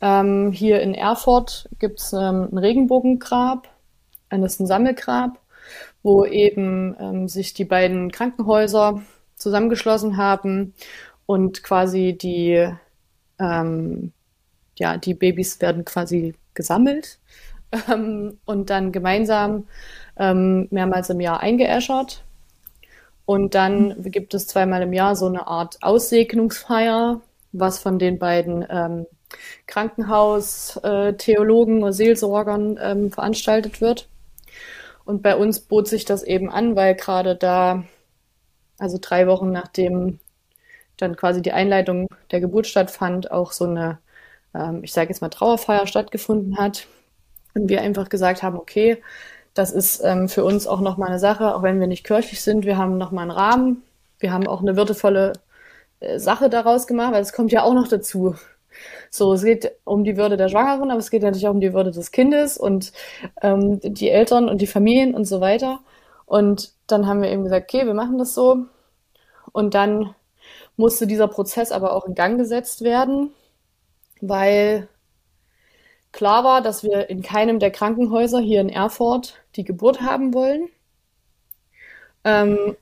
[0.00, 3.68] Ähm, hier in Erfurt gibt es ähm, ein Regenbogengrab
[4.42, 5.38] ist ein Sammelgrab,
[6.02, 9.02] wo eben ähm, sich die beiden Krankenhäuser
[9.36, 10.74] zusammengeschlossen haben
[11.26, 12.68] und quasi die,
[13.38, 14.12] ähm,
[14.78, 17.18] ja, die Babys werden quasi gesammelt
[17.88, 19.66] ähm, und dann gemeinsam
[20.18, 22.22] ähm, mehrmals im Jahr eingeäschert.
[23.24, 27.20] Und dann gibt es zweimal im Jahr so eine Art Aussegnungsfeier,
[27.52, 29.06] was von den beiden ähm,
[29.66, 34.08] Krankenhaus-Theologen äh, oder Seelsorgern ähm, veranstaltet wird.
[35.06, 37.84] Und bei uns bot sich das eben an, weil gerade da,
[38.78, 40.18] also drei Wochen nachdem
[40.98, 43.98] dann quasi die Einleitung der Geburt stattfand, auch so eine,
[44.54, 46.86] ähm, ich sage jetzt mal, Trauerfeier stattgefunden hat.
[47.54, 49.02] Und wir einfach gesagt haben, okay,
[49.54, 52.66] das ist ähm, für uns auch nochmal eine Sache, auch wenn wir nicht kirchlich sind,
[52.66, 53.82] wir haben nochmal einen Rahmen,
[54.18, 55.34] wir haben auch eine würdevolle
[56.00, 58.34] äh, Sache daraus gemacht, weil es kommt ja auch noch dazu.
[59.10, 61.72] So, es geht um die Würde der Schwangeren, aber es geht natürlich auch um die
[61.72, 62.92] Würde des Kindes und
[63.42, 65.80] ähm, die Eltern und die Familien und so weiter.
[66.26, 68.66] Und dann haben wir eben gesagt, okay, wir machen das so.
[69.52, 70.14] Und dann
[70.76, 73.30] musste dieser Prozess aber auch in Gang gesetzt werden,
[74.20, 74.88] weil
[76.12, 80.68] klar war, dass wir in keinem der Krankenhäuser hier in Erfurt die Geburt haben wollen.
[82.24, 82.76] Ähm,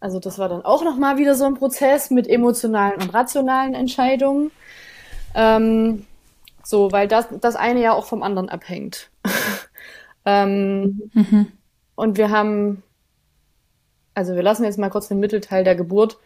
[0.00, 4.50] also das war dann auch nochmal wieder so ein Prozess mit emotionalen und rationalen Entscheidungen.
[5.34, 6.06] Ähm,
[6.62, 9.10] so, weil das, das eine ja auch vom anderen abhängt.
[10.24, 11.48] ähm, mhm.
[11.94, 12.82] Und wir haben
[14.14, 16.18] also wir lassen jetzt mal kurz den Mittelteil der Geburt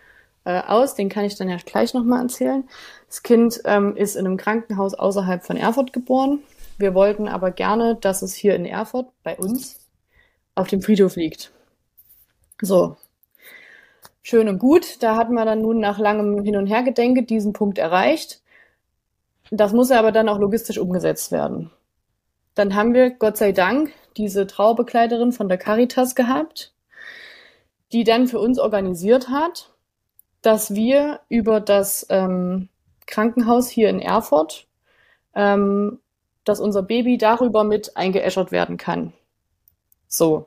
[0.45, 2.65] äh, aus, den kann ich dann ja gleich nochmal erzählen.
[3.09, 6.41] Das Kind ähm, ist in einem Krankenhaus außerhalb von Erfurt geboren.
[6.79, 9.81] Wir wollten aber gerne, dass es hier in Erfurt bei uns
[10.55, 11.53] auf dem Friedhof liegt.
[12.61, 12.97] So.
[14.23, 15.03] Schön und gut.
[15.03, 18.43] Da hatten wir dann nun nach langem Hin- und Hergedenke diesen Punkt erreicht.
[19.51, 21.71] Das muss aber dann auch logistisch umgesetzt werden.
[22.55, 26.73] Dann haben wir, Gott sei Dank, diese Traubekleiderin von der Caritas gehabt,
[27.93, 29.71] die dann für uns organisiert hat,
[30.43, 32.69] dass wir über das ähm,
[33.07, 34.67] Krankenhaus hier in Erfurt,
[35.35, 36.01] ähm,
[36.45, 39.13] dass unser Baby darüber mit eingeäschert werden kann.
[40.09, 40.47] So.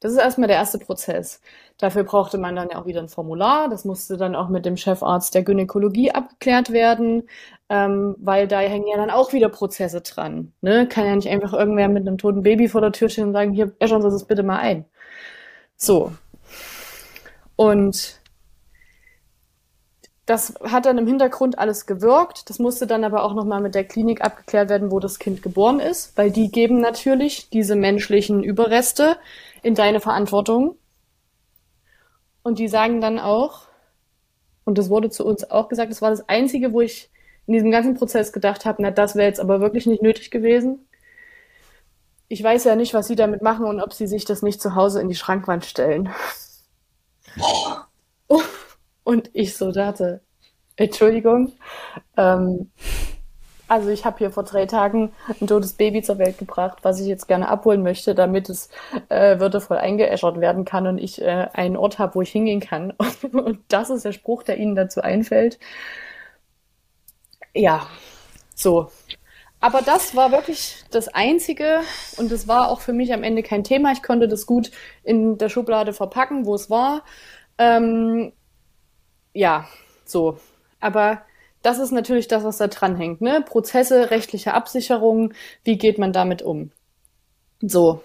[0.00, 1.40] Das ist erstmal der erste Prozess.
[1.78, 3.68] Dafür brauchte man dann auch wieder ein Formular.
[3.68, 7.28] Das musste dann auch mit dem Chefarzt der Gynäkologie abgeklärt werden,
[7.68, 10.52] ähm, weil da hängen ja dann auch wieder Prozesse dran.
[10.60, 10.86] Ne?
[10.88, 13.52] Kann ja nicht einfach irgendwer mit einem toten Baby vor der Tür stehen und sagen,
[13.52, 14.84] hier, äschern Sie das bitte mal ein.
[15.76, 16.12] So.
[17.56, 18.20] Und
[20.26, 22.48] das hat dann im Hintergrund alles gewirkt.
[22.48, 25.80] Das musste dann aber auch nochmal mit der Klinik abgeklärt werden, wo das Kind geboren
[25.80, 29.16] ist, weil die geben natürlich diese menschlichen Überreste
[29.62, 30.76] in deine Verantwortung.
[32.44, 33.62] Und die sagen dann auch,
[34.64, 37.10] und das wurde zu uns auch gesagt, das war das Einzige, wo ich
[37.46, 40.86] in diesem ganzen Prozess gedacht habe, na, das wäre jetzt aber wirklich nicht nötig gewesen.
[42.28, 44.74] Ich weiß ja nicht, was sie damit machen und ob sie sich das nicht zu
[44.74, 46.10] Hause in die Schrankwand stellen.
[49.04, 50.22] Und ich so dachte,
[50.76, 51.52] Entschuldigung,
[52.16, 52.70] ähm,
[53.68, 57.06] also ich habe hier vor drei Tagen ein totes Baby zur Welt gebracht, was ich
[57.06, 58.68] jetzt gerne abholen möchte, damit es
[59.08, 62.92] äh, würdevoll eingeäschert werden kann und ich äh, einen Ort habe, wo ich hingehen kann.
[63.32, 65.58] Und das ist der Spruch, der Ihnen dazu einfällt.
[67.54, 67.86] Ja,
[68.54, 68.90] so.
[69.60, 71.80] Aber das war wirklich das Einzige
[72.18, 73.92] und das war auch für mich am Ende kein Thema.
[73.92, 74.70] Ich konnte das gut
[75.04, 77.02] in der Schublade verpacken, wo es war.
[77.56, 78.34] Ähm,
[79.32, 79.66] ja,
[80.04, 80.38] so.
[80.80, 81.22] Aber
[81.64, 83.22] das ist natürlich das, was da dranhängt.
[83.22, 83.42] Ne?
[83.44, 85.32] Prozesse, rechtliche Absicherung,
[85.64, 86.70] wie geht man damit um?
[87.62, 88.02] So.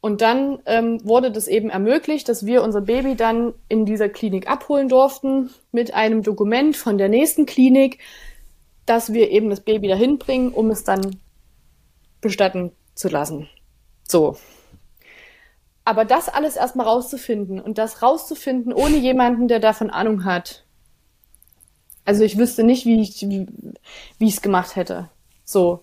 [0.00, 4.48] Und dann ähm, wurde das eben ermöglicht, dass wir unser Baby dann in dieser Klinik
[4.48, 7.98] abholen durften mit einem Dokument von der nächsten Klinik,
[8.86, 11.16] dass wir eben das Baby dahin bringen, um es dann
[12.22, 13.50] bestatten zu lassen.
[14.08, 14.38] So.
[15.84, 20.64] Aber das alles erstmal rauszufinden und das rauszufinden ohne jemanden, der davon Ahnung hat.
[22.08, 23.46] Also ich wüsste nicht, wie ich wie,
[24.16, 25.10] wie ich es gemacht hätte.
[25.44, 25.82] So,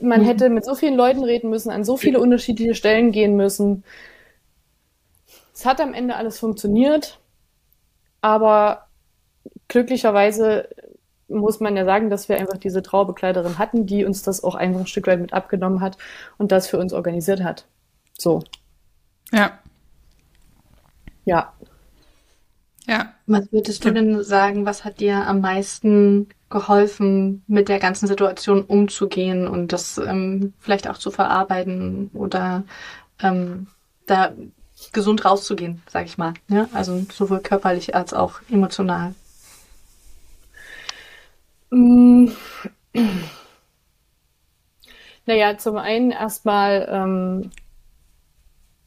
[0.00, 0.24] man mhm.
[0.24, 3.84] hätte mit so vielen Leuten reden müssen, an so viele unterschiedliche Stellen gehen müssen.
[5.52, 7.18] Es hat am Ende alles funktioniert,
[8.22, 8.86] aber
[9.68, 10.70] glücklicherweise
[11.28, 14.80] muss man ja sagen, dass wir einfach diese Traubekleiderin hatten, die uns das auch einfach
[14.80, 15.98] ein Stück weit mit abgenommen hat
[16.38, 17.66] und das für uns organisiert hat.
[18.16, 18.42] So.
[19.32, 19.58] Ja.
[21.26, 21.52] Ja.
[22.88, 23.12] Ja.
[23.26, 28.62] Was würdest du denn sagen, was hat dir am meisten geholfen, mit der ganzen Situation
[28.62, 32.64] umzugehen und das ähm, vielleicht auch zu verarbeiten oder
[33.20, 33.66] ähm,
[34.06, 34.32] da
[34.94, 36.32] gesund rauszugehen, sag ich mal.
[36.48, 36.62] Ja?
[36.62, 36.68] Ne?
[36.72, 39.14] Also sowohl körperlich als auch emotional.
[41.70, 42.28] Mm.
[45.26, 47.50] Naja, zum einen erstmal, ähm,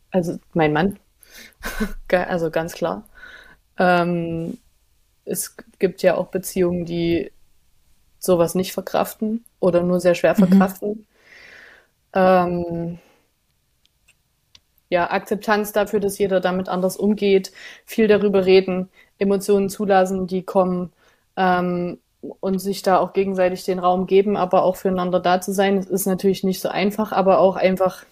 [0.09, 0.97] also mein Mann,
[2.09, 3.03] also ganz klar.
[3.81, 4.59] Ähm,
[5.25, 7.31] es gibt ja auch Beziehungen, die
[8.19, 10.47] sowas nicht verkraften oder nur sehr schwer mhm.
[10.47, 10.89] verkraften.
[10.89, 11.05] Mhm.
[12.13, 12.99] Ähm,
[14.89, 17.53] ja, Akzeptanz dafür, dass jeder damit anders umgeht,
[17.85, 20.93] viel darüber reden, Emotionen zulassen, die kommen,
[21.35, 25.77] ähm, und sich da auch gegenseitig den Raum geben, aber auch füreinander da zu sein.
[25.77, 28.05] Das ist natürlich nicht so einfach, aber auch einfach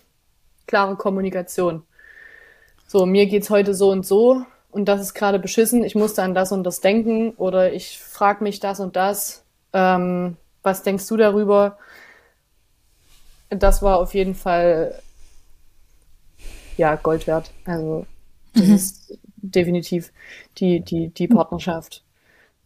[0.65, 1.83] klare Kommunikation.
[2.87, 5.83] So, mir geht's heute so und so und das ist gerade beschissen.
[5.83, 9.43] Ich musste an das und das denken oder ich frage mich das und das.
[9.73, 11.77] Ähm, was denkst du darüber?
[13.49, 15.01] Das war auf jeden Fall
[16.77, 17.51] ja Gold wert.
[17.65, 18.05] Also
[18.53, 18.75] das mhm.
[18.75, 20.11] ist definitiv
[20.57, 22.03] die die die Partnerschaft.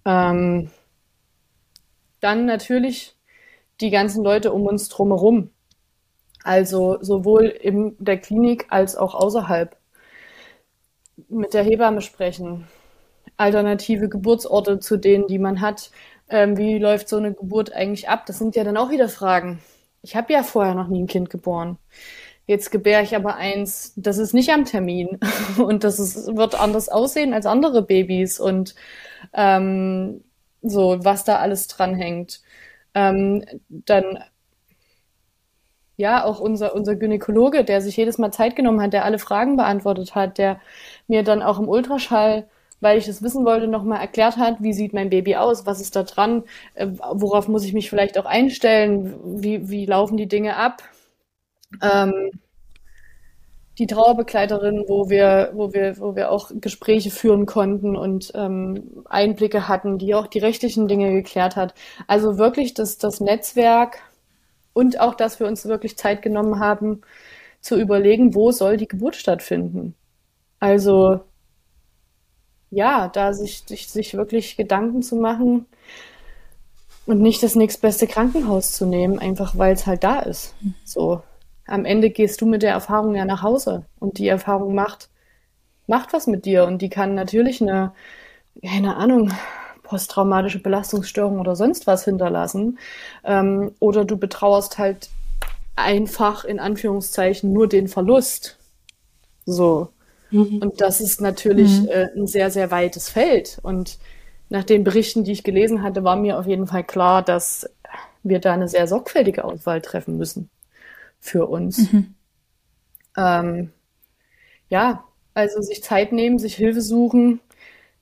[0.05, 0.69] Ähm,
[2.19, 3.15] dann natürlich
[3.79, 5.49] die ganzen Leute um uns drumherum.
[6.43, 9.77] Also sowohl in der Klinik als auch außerhalb.
[11.29, 12.67] Mit der Hebamme sprechen,
[13.37, 15.91] alternative Geburtsorte zu denen, die man hat.
[16.29, 18.25] Ähm, wie läuft so eine Geburt eigentlich ab?
[18.25, 19.59] Das sind ja dann auch wieder Fragen.
[20.01, 21.77] Ich habe ja vorher noch nie ein Kind geboren.
[22.45, 25.19] Jetzt gebäre ich aber eins, das ist nicht am Termin
[25.57, 28.75] und das ist, wird anders aussehen als andere Babys und
[29.33, 30.23] ähm,
[30.61, 32.41] so, was da alles dranhängt.
[32.95, 34.19] Ähm, dann
[35.95, 39.57] ja, auch unser, unser Gynäkologe, der sich jedes Mal Zeit genommen hat, der alle Fragen
[39.57, 40.59] beantwortet hat, der
[41.07, 42.47] mir dann auch im Ultraschall,
[42.81, 45.95] weil ich es wissen wollte, nochmal erklärt hat, wie sieht mein Baby aus, was ist
[45.95, 46.43] da dran,
[46.75, 50.83] äh, worauf muss ich mich vielleicht auch einstellen, wie, wie laufen die Dinge ab.
[51.81, 52.31] Ähm,
[53.79, 59.67] die Trauerbegleiterin, wo wir, wo wir, wo wir auch Gespräche führen konnten und ähm, Einblicke
[59.67, 61.73] hatten, die auch die rechtlichen Dinge geklärt hat.
[62.05, 63.99] Also wirklich das, das Netzwerk
[64.73, 67.01] und auch, dass wir uns wirklich Zeit genommen haben,
[67.61, 69.95] zu überlegen, wo soll die Geburt stattfinden.
[70.59, 71.21] Also
[72.69, 75.67] ja, da sich, sich, sich wirklich Gedanken zu machen
[77.05, 80.55] und nicht das nächstbeste Krankenhaus zu nehmen, einfach weil es halt da ist.
[80.83, 81.21] So
[81.65, 85.09] am Ende gehst du mit der Erfahrung ja nach Hause und die Erfahrung macht,
[85.87, 87.93] macht was mit dir und die kann natürlich eine,
[88.61, 89.31] keine Ahnung,
[89.93, 92.79] posttraumatische Belastungsstörung oder sonst was hinterlassen.
[93.23, 95.11] Ähm, oder du betrauerst halt
[95.75, 98.57] einfach in Anführungszeichen nur den Verlust.
[99.45, 99.89] So.
[100.31, 100.57] Mhm.
[100.57, 101.89] Und das ist natürlich mhm.
[101.89, 103.59] äh, ein sehr, sehr weites Feld.
[103.61, 103.99] Und
[104.49, 107.69] nach den Berichten, die ich gelesen hatte, war mir auf jeden Fall klar, dass
[108.23, 110.49] wir da eine sehr sorgfältige Auswahl treffen müssen
[111.19, 111.91] für uns.
[111.91, 112.15] Mhm.
[113.15, 113.69] Ähm,
[114.69, 115.03] ja,
[115.35, 117.41] also sich Zeit nehmen, sich Hilfe suchen,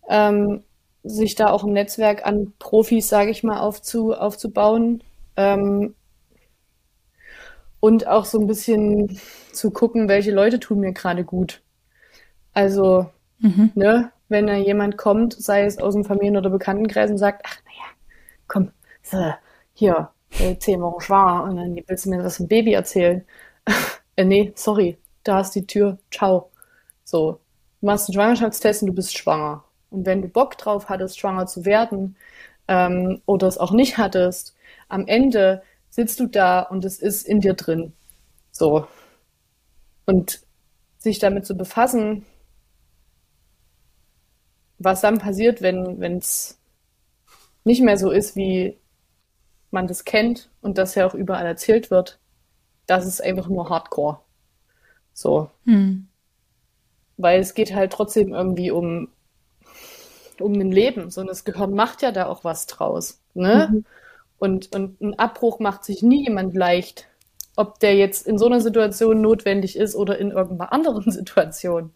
[0.08, 0.64] ähm,
[1.04, 5.04] sich da auch ein Netzwerk an Profis, sage ich mal, aufzu, aufzubauen.
[5.36, 5.96] Ähm,
[7.80, 9.20] und auch so ein bisschen
[9.52, 11.62] zu gucken, welche Leute tun mir gerade gut.
[12.54, 13.10] Also,
[13.40, 13.72] mhm.
[13.76, 17.58] ne, wenn da jemand kommt, sei es aus dem Familien- oder Bekanntenkreis und sagt, ach
[17.66, 17.90] naja,
[18.48, 19.34] komm, so,
[19.74, 20.10] hier,
[20.40, 23.26] äh, zehn Wochen schwanger und dann willst du mir was vom Baby erzählen.
[24.16, 26.52] äh, nee, sorry, da ist die Tür, ciao.
[27.04, 27.40] So,
[27.82, 29.64] du machst einen Schwangerschaftstest und du bist schwanger.
[29.92, 32.16] Und wenn du Bock drauf hattest, schwanger zu werden
[32.68, 34.56] ähm, oder es auch nicht hattest,
[34.90, 37.94] am Ende sitzt du da und es ist in dir drin.
[38.52, 38.88] So.
[40.06, 40.42] Und
[40.98, 42.26] sich damit zu befassen,
[44.80, 46.58] was dann passiert, wenn es
[47.64, 48.78] nicht mehr so ist, wie
[49.70, 52.20] man das kennt und das ja auch überall erzählt wird,
[52.88, 54.20] das ist einfach nur Hardcore.
[55.14, 55.50] So.
[55.66, 56.08] Hm.
[57.18, 59.10] Weil es geht halt trotzdem irgendwie um,
[60.42, 61.10] um ein Leben.
[61.10, 63.22] So, und das Gehirn macht ja da auch was draus.
[63.34, 63.70] Ne?
[63.72, 63.86] Mhm.
[64.38, 67.08] Und, und ein Abbruch macht sich nie jemand leicht.
[67.56, 71.94] Ob der jetzt in so einer Situation notwendig ist oder in irgendeiner anderen Situation.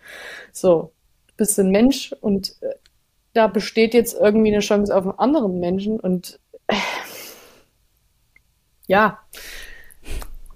[0.51, 0.91] So,
[1.27, 2.75] du bist ein Mensch und äh,
[3.33, 6.75] da besteht jetzt irgendwie eine Chance auf einen anderen Menschen und äh,
[8.87, 9.19] ja,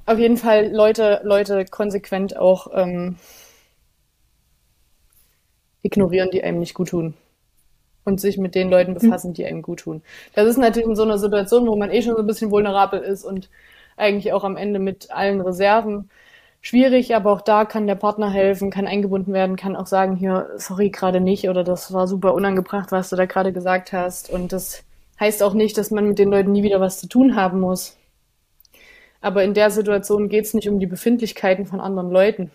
[0.06, 3.18] auf jeden Fall Leute, Leute konsequent auch ähm,
[5.82, 7.14] ignorieren, die einem nicht gut tun.
[8.06, 10.02] Und sich mit den Leuten befassen, die einem gut tun.
[10.34, 13.02] Das ist natürlich in so einer Situation, wo man eh schon so ein bisschen vulnerabel
[13.02, 13.50] ist und
[13.98, 16.10] eigentlich auch am Ende mit allen Reserven
[16.62, 20.50] schwierig, aber auch da kann der Partner helfen, kann eingebunden werden, kann auch sagen, hier,
[20.58, 24.30] sorry, gerade nicht oder das war super unangebracht, was du da gerade gesagt hast.
[24.30, 24.84] Und das
[25.20, 27.98] heißt auch nicht, dass man mit den Leuten nie wieder was zu tun haben muss.
[29.22, 32.52] Aber in der Situation geht es nicht um die Befindlichkeiten von anderen Leuten,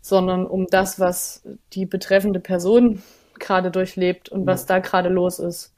[0.00, 1.42] sondern um das, was
[1.72, 3.02] die betreffende Person
[3.40, 5.74] gerade durchlebt und was da gerade los ist.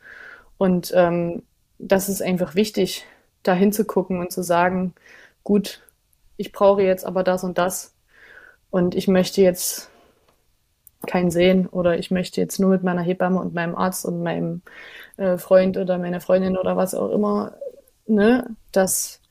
[0.58, 1.42] Und ähm,
[1.78, 3.04] das ist einfach wichtig,
[3.42, 4.94] da hinzugucken und zu sagen,
[5.44, 5.80] gut,
[6.36, 7.94] ich brauche jetzt aber das und das
[8.70, 9.90] und ich möchte jetzt
[11.06, 14.62] keinen sehen oder ich möchte jetzt nur mit meiner Hebamme und meinem Arzt und meinem
[15.16, 17.54] äh, Freund oder meiner Freundin oder was auch immer,
[18.06, 19.22] ne, das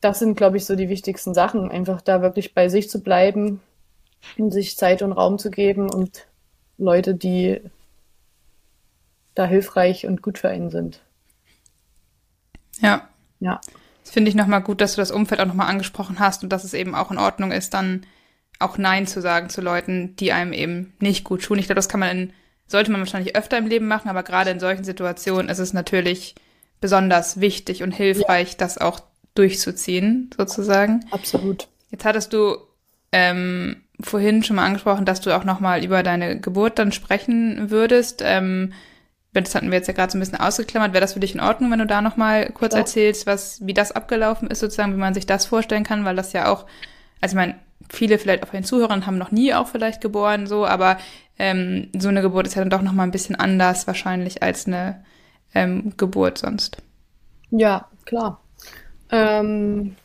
[0.00, 1.70] das sind, glaube ich, so die wichtigsten Sachen.
[1.70, 3.60] Einfach da wirklich bei sich zu bleiben
[4.38, 6.26] und sich Zeit und Raum zu geben und
[6.80, 7.60] Leute, die
[9.34, 11.00] da hilfreich und gut für einen sind.
[12.80, 13.08] Ja.
[13.38, 13.60] Ja.
[14.02, 16.64] Das finde ich nochmal gut, dass du das Umfeld auch nochmal angesprochen hast und dass
[16.64, 18.06] es eben auch in Ordnung ist, dann
[18.58, 21.58] auch Nein zu sagen zu Leuten, die einem eben nicht gut tun.
[21.58, 22.32] Ich glaube, das kann man in,
[22.66, 26.34] sollte man wahrscheinlich öfter im Leben machen, aber gerade in solchen Situationen ist es natürlich
[26.80, 28.58] besonders wichtig und hilfreich, ja.
[28.58, 29.00] das auch
[29.34, 31.04] durchzuziehen, sozusagen.
[31.10, 31.68] Absolut.
[31.90, 32.56] Jetzt hattest du
[33.12, 37.70] ähm, vorhin schon mal angesprochen, dass du auch noch mal über deine Geburt dann sprechen
[37.70, 38.22] würdest.
[38.24, 38.72] Ähm,
[39.32, 40.92] das hatten wir jetzt ja gerade so ein bisschen ausgeklammert.
[40.92, 42.80] Wäre das für dich in Ordnung, wenn du da noch mal kurz ja.
[42.80, 46.32] erzählst, was, wie das abgelaufen ist, sozusagen, wie man sich das vorstellen kann, weil das
[46.32, 46.66] ja auch,
[47.20, 47.54] also ich meine,
[47.88, 50.98] viele vielleicht auch von den Zuhörern haben noch nie auch vielleicht geboren, so, aber
[51.38, 54.66] ähm, so eine Geburt ist ja dann doch noch mal ein bisschen anders wahrscheinlich als
[54.66, 55.04] eine
[55.54, 56.78] ähm, Geburt sonst.
[57.50, 58.40] Ja, klar.
[59.10, 59.96] Ähm,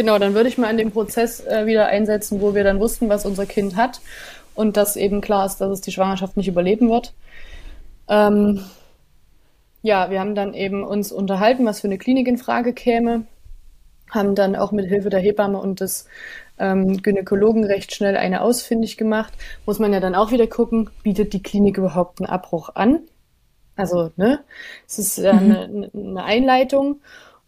[0.00, 3.10] genau, dann würde ich mal in den Prozess äh, wieder einsetzen, wo wir dann wussten,
[3.10, 4.00] was unser Kind hat
[4.54, 7.12] und dass eben klar ist, dass es die Schwangerschaft nicht überleben wird.
[8.08, 8.64] Ähm,
[9.82, 13.26] ja, wir haben dann eben uns unterhalten, was für eine Klinik in Frage käme.
[14.10, 16.06] haben dann auch mit Hilfe der Hebamme und des
[16.58, 19.34] ähm, Gynäkologen recht schnell eine ausfindig gemacht.
[19.66, 23.00] Muss man ja dann auch wieder gucken, bietet die Klinik überhaupt einen Abbruch an?
[23.76, 24.40] Also, ne,
[24.86, 27.00] es ist äh, eine, eine Einleitung.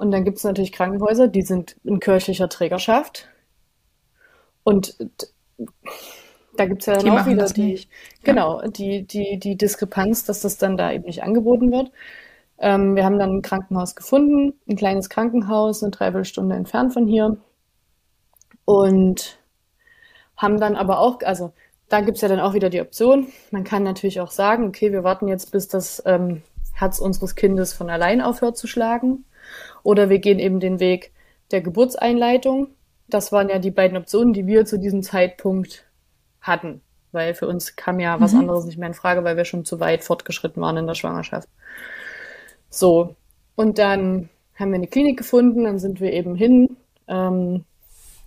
[0.03, 3.29] Und dann gibt es natürlich Krankenhäuser, die sind in kirchlicher Trägerschaft.
[4.65, 4.97] Und
[6.57, 7.87] da gibt es ja dann die auch wieder die,
[8.25, 11.93] genau, die, die, die Diskrepanz, dass das dann da eben nicht angeboten wird.
[12.59, 17.37] Ähm, wir haben dann ein Krankenhaus gefunden, ein kleines Krankenhaus, eine Dreiviertelstunde entfernt von hier.
[18.65, 19.39] Und
[20.37, 21.53] haben dann aber auch, also
[21.89, 24.91] da gibt es ja dann auch wieder die Option, man kann natürlich auch sagen, okay,
[24.91, 26.43] wir warten jetzt, bis das ähm,
[26.73, 29.27] Herz unseres Kindes von allein aufhört zu schlagen.
[29.83, 31.13] Oder wir gehen eben den Weg
[31.51, 32.69] der Geburtseinleitung.
[33.09, 35.85] Das waren ja die beiden Optionen, die wir zu diesem Zeitpunkt
[36.41, 36.81] hatten.
[37.13, 38.41] Weil für uns kam ja was mhm.
[38.41, 41.49] anderes nicht mehr in Frage, weil wir schon zu weit fortgeschritten waren in der Schwangerschaft.
[42.71, 43.17] So.
[43.55, 46.77] Und dann haben wir eine Klinik gefunden, dann sind wir eben hin.
[47.07, 47.65] Ähm,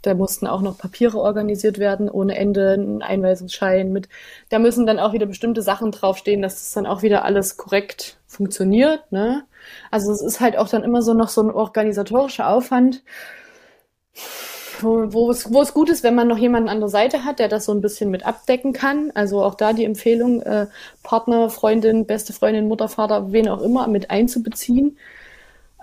[0.05, 4.07] da mussten auch noch Papiere organisiert werden, ohne Ende, ein Einweisungsschein mit.
[4.49, 8.17] Da müssen dann auch wieder bestimmte Sachen draufstehen, dass das dann auch wieder alles korrekt
[8.27, 9.11] funktioniert.
[9.11, 9.45] Ne?
[9.91, 13.03] Also es ist halt auch dann immer so noch so ein organisatorischer Aufwand,
[14.81, 17.39] wo, wo, es, wo es gut ist, wenn man noch jemanden an der Seite hat,
[17.39, 19.11] der das so ein bisschen mit abdecken kann.
[19.15, 20.67] Also auch da die Empfehlung, äh,
[21.03, 24.97] Partner, Freundin, beste Freundin, Mutter, Vater, wen auch immer mit einzubeziehen.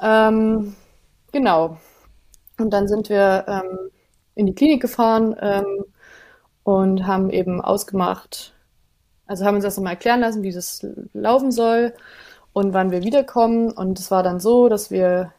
[0.02, 0.74] Ähm,
[1.32, 1.78] genau.
[2.58, 3.78] Und dann sind wir ähm,
[4.34, 5.84] in die Klinik gefahren ähm,
[6.64, 8.54] und haben eben ausgemacht,
[9.26, 11.94] also haben uns das nochmal erklären lassen, wie das laufen soll
[12.52, 13.70] und wann wir wiederkommen.
[13.70, 15.32] Und es war dann so, dass wir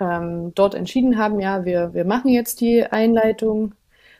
[0.00, 3.74] ähm, dort entschieden haben, ja, wir, wir machen jetzt die Einleitung,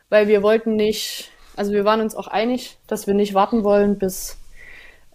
[0.09, 3.97] weil wir wollten nicht, also wir waren uns auch einig, dass wir nicht warten wollen,
[3.97, 4.37] bis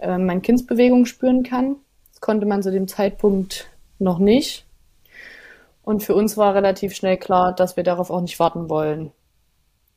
[0.01, 1.77] äh, mein Kindsbewegung spüren kann.
[2.13, 4.67] Das konnte man zu dem Zeitpunkt noch nicht.
[5.83, 9.11] Und für uns war relativ schnell klar, dass wir darauf auch nicht warten wollen.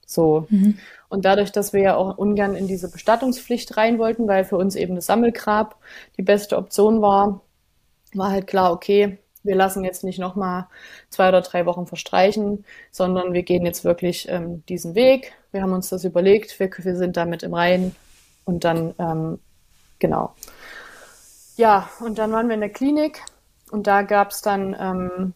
[0.05, 0.47] So.
[0.49, 0.77] Mhm.
[1.09, 4.75] Und dadurch, dass wir ja auch ungern in diese Bestattungspflicht rein wollten, weil für uns
[4.75, 5.77] eben das Sammelgrab
[6.17, 7.41] die beste Option war,
[8.13, 10.67] war halt klar, okay, wir lassen jetzt nicht nochmal
[11.09, 15.33] zwei oder drei Wochen verstreichen, sondern wir gehen jetzt wirklich ähm, diesen Weg.
[15.51, 17.95] Wir haben uns das überlegt, wir, wir sind damit im Reinen
[18.45, 19.39] und dann, ähm,
[19.99, 20.33] genau.
[21.57, 23.21] Ja, und dann waren wir in der Klinik
[23.71, 25.33] und da gab es dann ähm,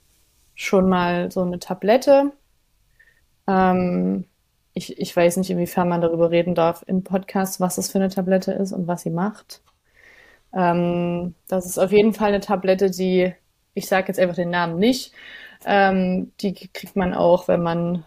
[0.55, 2.32] schon mal so eine Tablette.
[3.47, 4.26] Ähm,
[4.74, 8.09] ich, ich weiß nicht, inwiefern man darüber reden darf im Podcast, was das für eine
[8.09, 9.61] Tablette ist und was sie macht.
[10.53, 13.34] Ähm, das ist auf jeden Fall eine Tablette, die,
[13.74, 15.13] ich sage jetzt einfach den Namen nicht,
[15.65, 18.05] ähm, die kriegt man auch, wenn man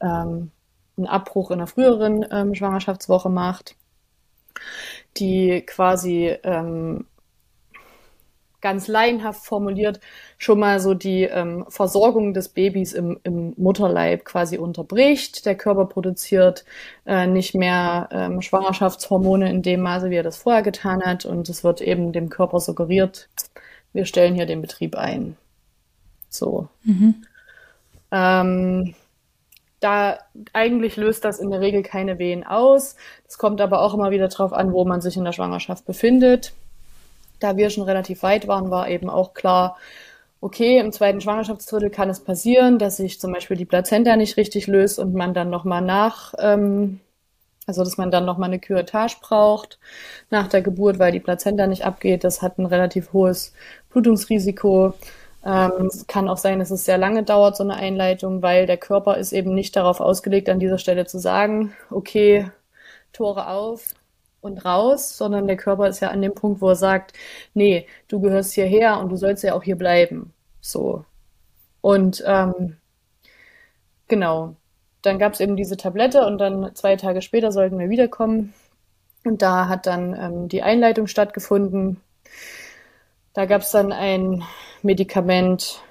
[0.00, 0.50] ähm,
[0.96, 3.76] einen Abbruch in einer früheren ähm, Schwangerschaftswoche macht,
[5.16, 7.06] die quasi ähm,
[8.60, 10.00] ganz laienhaft formuliert
[10.38, 15.46] schon mal so die ähm, Versorgung des Babys im, im Mutterleib quasi unterbricht.
[15.46, 16.64] Der Körper produziert
[17.06, 21.24] äh, nicht mehr ähm, Schwangerschaftshormone in dem Maße, wie er das vorher getan hat.
[21.24, 23.28] Und es wird eben dem Körper suggeriert,
[23.92, 25.36] wir stellen hier den Betrieb ein.
[26.28, 26.68] So.
[26.84, 27.14] Mhm.
[28.10, 28.94] Ähm,
[29.80, 30.18] da
[30.52, 32.96] eigentlich löst das in der Regel keine Wehen aus.
[33.26, 36.52] Es kommt aber auch immer wieder darauf an, wo man sich in der Schwangerschaft befindet
[37.40, 39.76] da wir schon relativ weit waren, war eben auch klar,
[40.46, 44.68] okay, im zweiten Schwangerschaftsdrittel kann es passieren, dass sich zum Beispiel die Plazenta nicht richtig
[44.68, 47.00] löst und man dann nochmal nach, ähm,
[47.66, 49.80] also dass man dann nochmal eine Curettage braucht
[50.30, 52.22] nach der Geburt, weil die Plazenta nicht abgeht.
[52.22, 53.54] Das hat ein relativ hohes
[53.90, 54.94] Blutungsrisiko.
[55.44, 58.76] Ähm, es kann auch sein, dass es sehr lange dauert, so eine Einleitung, weil der
[58.76, 62.50] Körper ist eben nicht darauf ausgelegt, an dieser Stelle zu sagen, okay,
[63.12, 63.94] Tore auf,
[64.46, 67.12] und raus, sondern der Körper ist ja an dem Punkt, wo er sagt,
[67.54, 70.32] nee, du gehörst hierher und du sollst ja auch hier bleiben.
[70.66, 71.04] So.
[71.80, 72.76] Und ähm,
[74.08, 74.56] genau,
[75.02, 78.52] dann gab es eben diese Tablette und dann zwei Tage später sollten wir wiederkommen.
[79.24, 82.00] Und da hat dann ähm, die Einleitung stattgefunden.
[83.32, 84.42] Da gab es dann ein
[84.82, 85.82] Medikament,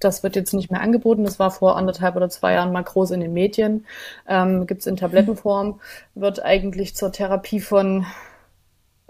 [0.00, 1.24] das wird jetzt nicht mehr angeboten.
[1.24, 3.86] Das war vor anderthalb oder zwei Jahren mal groß in den Medien.
[4.28, 5.80] Ähm, Gibt es in Tablettenform.
[6.14, 8.04] Wird eigentlich zur Therapie von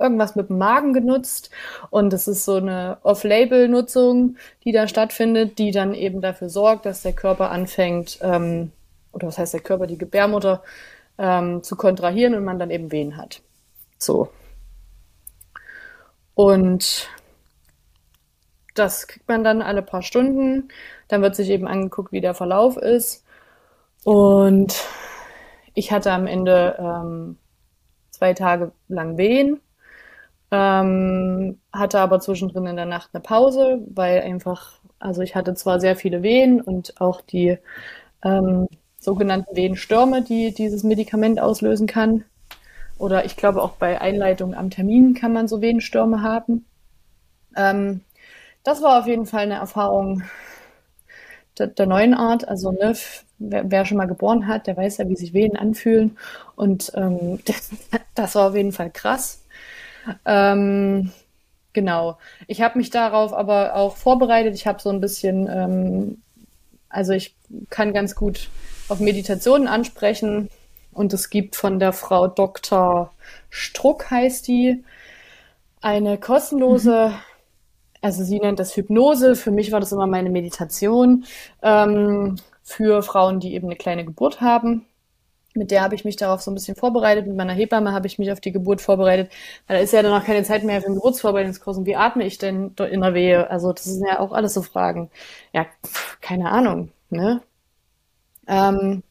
[0.03, 1.51] irgendwas mit dem Magen genutzt.
[1.91, 7.03] Und das ist so eine Off-Label-Nutzung, die da stattfindet, die dann eben dafür sorgt, dass
[7.03, 8.73] der Körper anfängt, ähm,
[9.13, 10.63] oder was heißt der Körper, die Gebärmutter,
[11.19, 13.43] ähm, zu kontrahieren und man dann eben Wehen hat.
[13.99, 14.29] So.
[16.35, 17.09] Und
[18.75, 20.69] das kriegt man dann alle paar Stunden.
[21.09, 23.25] Dann wird sich eben angeguckt, wie der Verlauf ist.
[24.05, 24.83] Und
[25.75, 27.39] ich hatte am Ende ähm,
[28.11, 29.61] zwei Tage lang Wehen.
[30.53, 35.81] Ähm, hatte aber zwischendrin in der Nacht eine Pause, weil einfach, also ich hatte zwar
[35.81, 37.57] sehr viele Wehen und auch die
[38.23, 42.25] ähm, sogenannten Wehenstürme, die dieses Medikament auslösen kann.
[42.99, 46.67] Oder ich glaube auch bei Einleitung am Termin kann man so Wehenstürme haben.
[47.57, 48.03] Ähm,
[48.63, 50.23] das war auf jeden Fall eine Erfahrung
[51.59, 52.47] der, der neuen Art.
[52.47, 52.95] Also ne,
[53.39, 56.19] wer, wer, schon mal geboren hat, der weiß ja, wie sich Wehen anfühlen.
[56.57, 57.71] Und ähm, das,
[58.15, 59.42] das war auf jeden Fall krass.
[60.25, 61.11] Ähm,
[61.73, 62.19] genau.
[62.47, 64.55] Ich habe mich darauf aber auch vorbereitet.
[64.55, 66.23] Ich habe so ein bisschen, ähm,
[66.89, 67.35] also ich
[67.71, 68.49] kann ganz gut
[68.89, 70.49] auf Meditationen ansprechen.
[70.93, 73.13] Und es gibt von der Frau Dr.
[73.49, 74.85] Struck, heißt die,
[75.81, 77.15] eine kostenlose, mhm.
[78.03, 79.35] also sie nennt das Hypnose.
[79.35, 81.25] Für mich war das immer meine Meditation
[81.63, 84.87] ähm, für Frauen, die eben eine kleine Geburt haben
[85.55, 87.27] mit der habe ich mich darauf so ein bisschen vorbereitet.
[87.27, 89.31] Mit meiner Hebamme habe ich mich auf die Geburt vorbereitet.
[89.67, 91.77] Weil da ist ja dann auch keine Zeit mehr für den Geburtsvorbereitungskurs.
[91.77, 93.51] Und wie atme ich denn in der Wehe?
[93.51, 95.11] Also das sind ja auch alles so Fragen.
[95.53, 95.67] Ja,
[96.21, 96.91] keine Ahnung.
[97.11, 97.43] Ne?
[98.47, 99.03] Ähm,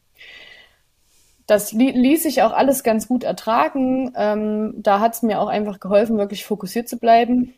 [1.46, 4.12] das li ließ sich auch alles ganz gut ertragen.
[4.16, 7.54] Ähm, da hat es mir auch einfach geholfen, wirklich fokussiert zu bleiben.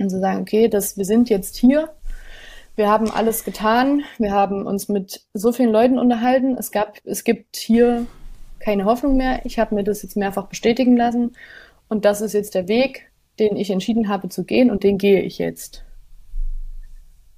[0.00, 1.90] Und zu sagen, okay, das, wir sind jetzt hier
[2.74, 4.02] wir haben alles getan.
[4.18, 6.56] Wir haben uns mit so vielen Leuten unterhalten.
[6.56, 8.06] Es gab, es gibt hier
[8.60, 9.44] keine Hoffnung mehr.
[9.44, 11.36] Ich habe mir das jetzt mehrfach bestätigen lassen.
[11.88, 15.20] Und das ist jetzt der Weg, den ich entschieden habe zu gehen und den gehe
[15.20, 15.84] ich jetzt.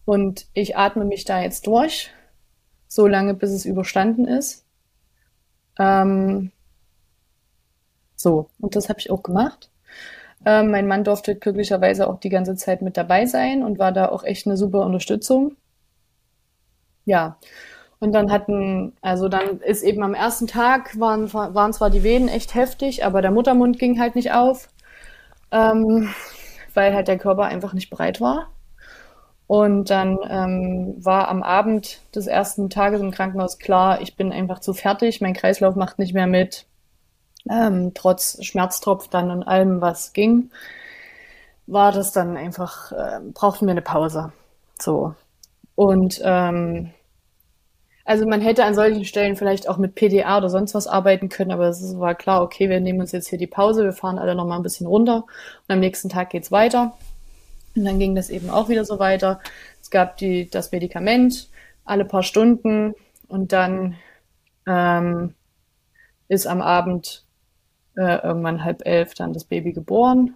[0.04, 2.10] Und ich atme mich da jetzt durch,
[2.86, 4.64] so lange, bis es überstanden ist.
[5.78, 6.52] Ähm,
[8.14, 9.70] so, und das habe ich auch gemacht.
[10.46, 14.08] Ähm, mein Mann durfte glücklicherweise auch die ganze Zeit mit dabei sein und war da
[14.08, 15.56] auch echt eine super Unterstützung.
[17.04, 17.38] Ja.
[18.00, 22.28] Und dann hatten, also dann ist eben am ersten Tag waren, waren zwar die Wehen
[22.28, 24.68] echt heftig, aber der Muttermund ging halt nicht auf,
[25.50, 26.10] ähm,
[26.74, 28.48] weil halt der Körper einfach nicht bereit war.
[29.46, 34.60] Und dann ähm, war am Abend des ersten Tages im Krankenhaus klar, ich bin einfach
[34.60, 36.66] zu fertig, mein Kreislauf macht nicht mehr mit
[37.50, 40.50] ähm, trotz Schmerztropf dann und allem, was ging,
[41.66, 44.32] war das dann einfach, äh, brauchten wir eine Pause.
[44.78, 45.14] So.
[45.74, 46.92] Und ähm,
[48.04, 51.52] also man hätte an solchen Stellen vielleicht auch mit PDA oder sonst was arbeiten können,
[51.52, 54.34] aber es war klar, okay, wir nehmen uns jetzt hier die Pause, wir fahren alle
[54.34, 55.24] noch mal ein bisschen runter
[55.66, 56.96] und am nächsten Tag geht's weiter.
[57.74, 59.40] Und dann ging das eben auch wieder so weiter.
[59.82, 61.48] Es gab die, das Medikament
[61.84, 62.94] alle paar Stunden
[63.28, 63.96] und dann
[64.66, 65.34] ähm,
[66.28, 67.23] ist am Abend
[67.96, 70.34] äh, irgendwann halb elf dann das Baby geboren.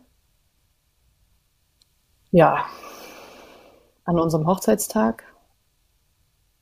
[2.31, 2.67] Ja,
[4.05, 5.25] an unserem Hochzeitstag.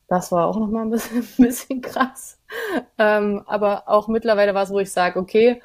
[0.08, 2.38] Das war auch nochmal ein bisschen, ein bisschen krass.
[2.98, 5.60] Ähm, aber auch mittlerweile war es, wo ich sage, okay,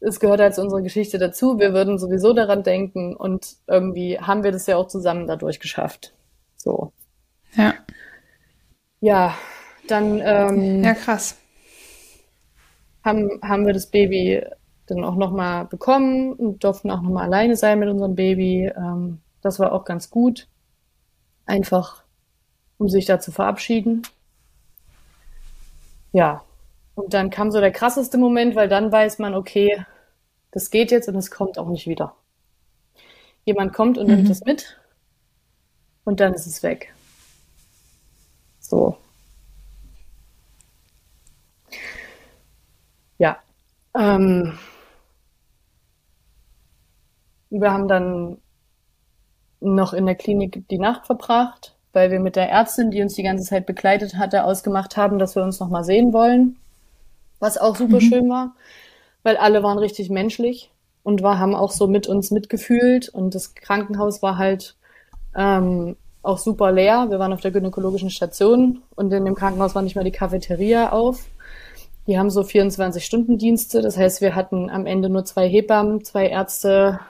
[0.00, 1.58] es gehört halt zu unserer Geschichte dazu.
[1.58, 6.14] Wir würden sowieso daran denken und irgendwie haben wir das ja auch zusammen dadurch geschafft.
[6.56, 6.92] So.
[7.54, 7.74] Ja.
[9.00, 9.34] Ja,
[9.88, 10.20] dann.
[10.22, 11.36] Ähm, ja, krass
[13.08, 14.44] haben, haben wir das Baby
[14.86, 18.70] dann auch nochmal bekommen und durften auch nochmal alleine sein mit unserem Baby.
[18.74, 20.48] Ähm, das war auch ganz gut.
[21.46, 22.02] Einfach,
[22.78, 24.02] um sich da zu verabschieden.
[26.12, 26.44] Ja.
[26.94, 29.84] Und dann kam so der krasseste Moment, weil dann weiß man, okay,
[30.50, 32.14] das geht jetzt und es kommt auch nicht wieder.
[33.44, 34.16] Jemand kommt und mhm.
[34.16, 34.78] nimmt es mit
[36.04, 36.92] und dann ist es weg.
[38.60, 38.96] So.
[43.18, 43.38] Ja.
[43.96, 44.58] Ähm,
[47.50, 48.38] wir haben dann
[49.60, 53.22] noch in der Klinik die Nacht verbracht, weil wir mit der Ärztin, die uns die
[53.22, 56.56] ganze Zeit begleitet hatte, ausgemacht haben, dass wir uns noch mal sehen wollen.
[57.40, 58.00] Was auch super mhm.
[58.00, 58.54] schön war,
[59.22, 60.70] weil alle waren richtig menschlich
[61.02, 63.08] und war, haben auch so mit uns mitgefühlt.
[63.08, 64.76] Und das Krankenhaus war halt
[65.36, 67.06] ähm, auch super leer.
[67.10, 70.90] Wir waren auf der gynäkologischen Station und in dem Krankenhaus war nicht mal die Cafeteria
[70.90, 71.26] auf.
[72.08, 73.82] Die haben so 24-Stunden-Dienste.
[73.82, 77.00] Das heißt, wir hatten am Ende nur zwei Hebammen, zwei Ärzte,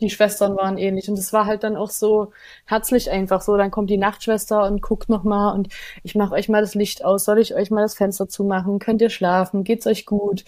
[0.00, 1.08] die Schwestern waren ähnlich.
[1.08, 2.32] Und es war halt dann auch so
[2.64, 3.56] herzlich einfach so.
[3.56, 5.68] Dann kommt die Nachtschwester und guckt nochmal und
[6.04, 7.24] ich mache euch mal das Licht aus.
[7.24, 8.78] Soll ich euch mal das Fenster zumachen?
[8.78, 9.64] Könnt ihr schlafen?
[9.64, 10.44] Geht's euch gut?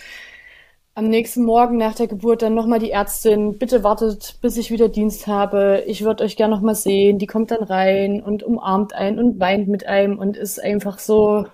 [0.95, 3.59] Am nächsten Morgen nach der Geburt dann nochmal die Ärztin.
[3.59, 5.83] Bitte wartet, bis ich wieder Dienst habe.
[5.87, 7.19] Ich würde euch gerne nochmal sehen.
[7.19, 11.47] Die kommt dann rein und umarmt einen und weint mit einem und ist einfach so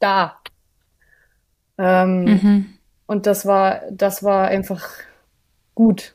[0.00, 0.41] da.
[1.82, 2.74] Ähm, mhm.
[3.06, 4.88] Und das war, das war einfach
[5.74, 6.14] gut.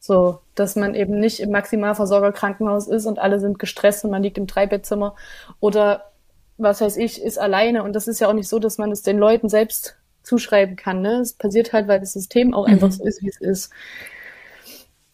[0.00, 4.38] So, dass man eben nicht im Maximalversorgerkrankenhaus ist und alle sind gestresst und man liegt
[4.38, 5.14] im Dreibettzimmer
[5.60, 6.12] oder
[6.56, 7.82] was weiß ich, ist alleine.
[7.82, 11.02] Und das ist ja auch nicht so, dass man es den Leuten selbst zuschreiben kann.
[11.02, 11.20] Ne?
[11.20, 12.74] Es passiert halt, weil das System auch mhm.
[12.74, 13.70] einfach so ist, wie es ist.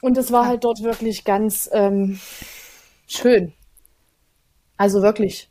[0.00, 2.20] Und es war halt dort wirklich ganz ähm,
[3.06, 3.52] schön.
[4.76, 5.50] Also wirklich.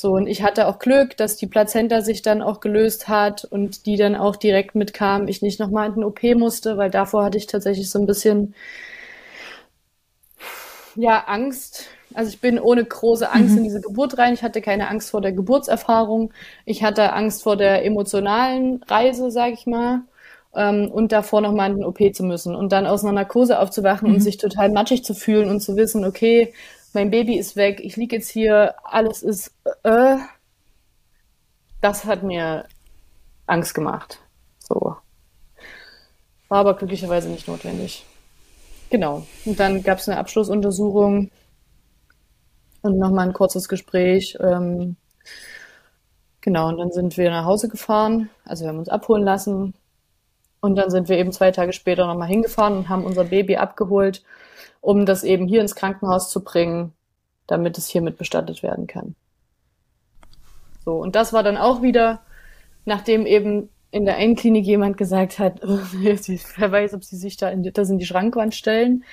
[0.00, 3.84] So, und ich hatte auch Glück, dass die Plazenta sich dann auch gelöst hat und
[3.84, 5.26] die dann auch direkt mitkam.
[5.26, 8.54] Ich nicht nochmal in den OP musste, weil davor hatte ich tatsächlich so ein bisschen,
[10.94, 11.86] ja, Angst.
[12.14, 13.58] Also ich bin ohne große Angst mhm.
[13.58, 14.34] in diese Geburt rein.
[14.34, 16.32] Ich hatte keine Angst vor der Geburtserfahrung.
[16.64, 20.02] Ich hatte Angst vor der emotionalen Reise, sag ich mal
[20.54, 24.08] ähm, und davor nochmal in den OP zu müssen und dann aus einer Narkose aufzuwachen
[24.08, 24.14] mhm.
[24.14, 26.52] und sich total matschig zu fühlen und zu wissen, okay,
[26.98, 29.52] mein Baby ist weg, ich liege jetzt hier, alles ist,
[29.84, 30.16] äh,
[31.80, 32.66] das hat mir
[33.46, 34.18] Angst gemacht.
[34.58, 34.96] So.
[36.48, 38.04] War aber glücklicherweise nicht notwendig.
[38.90, 39.24] Genau.
[39.44, 41.30] Und dann gab es eine Abschlussuntersuchung
[42.82, 44.36] und nochmal ein kurzes Gespräch.
[44.40, 44.96] Ähm,
[46.40, 48.28] genau, und dann sind wir nach Hause gefahren.
[48.44, 49.72] Also wir haben uns abholen lassen.
[50.60, 54.22] Und dann sind wir eben zwei Tage später nochmal hingefahren und haben unser Baby abgeholt,
[54.80, 56.92] um das eben hier ins Krankenhaus zu bringen,
[57.46, 59.14] damit es hiermit bestattet werden kann.
[60.84, 62.20] So, und das war dann auch wieder,
[62.84, 67.48] nachdem eben in der einen Klinik jemand gesagt hat, wer weiß, ob sie sich da
[67.48, 69.04] in, das in die Schrankwand stellen,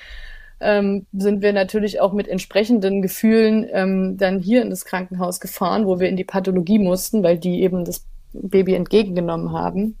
[0.60, 5.86] ähm, sind wir natürlich auch mit entsprechenden Gefühlen ähm, dann hier in das Krankenhaus gefahren,
[5.86, 9.96] wo wir in die Pathologie mussten, weil die eben das Baby entgegengenommen haben.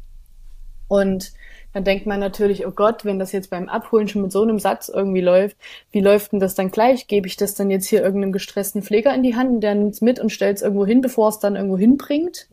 [0.88, 1.32] Und
[1.72, 4.58] dann denkt man natürlich, oh Gott, wenn das jetzt beim Abholen schon mit so einem
[4.58, 5.56] Satz irgendwie läuft,
[5.90, 7.06] wie läuft denn das dann gleich?
[7.06, 10.00] Gebe ich das dann jetzt hier irgendeinem gestressten Pfleger in die Hand, der nimmt es
[10.00, 12.48] mit und stellt es irgendwo hin, bevor es dann irgendwo hinbringt?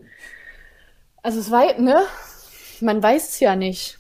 [1.22, 2.02] Also es war, ne?
[2.82, 3.98] Man weiß es ja nicht.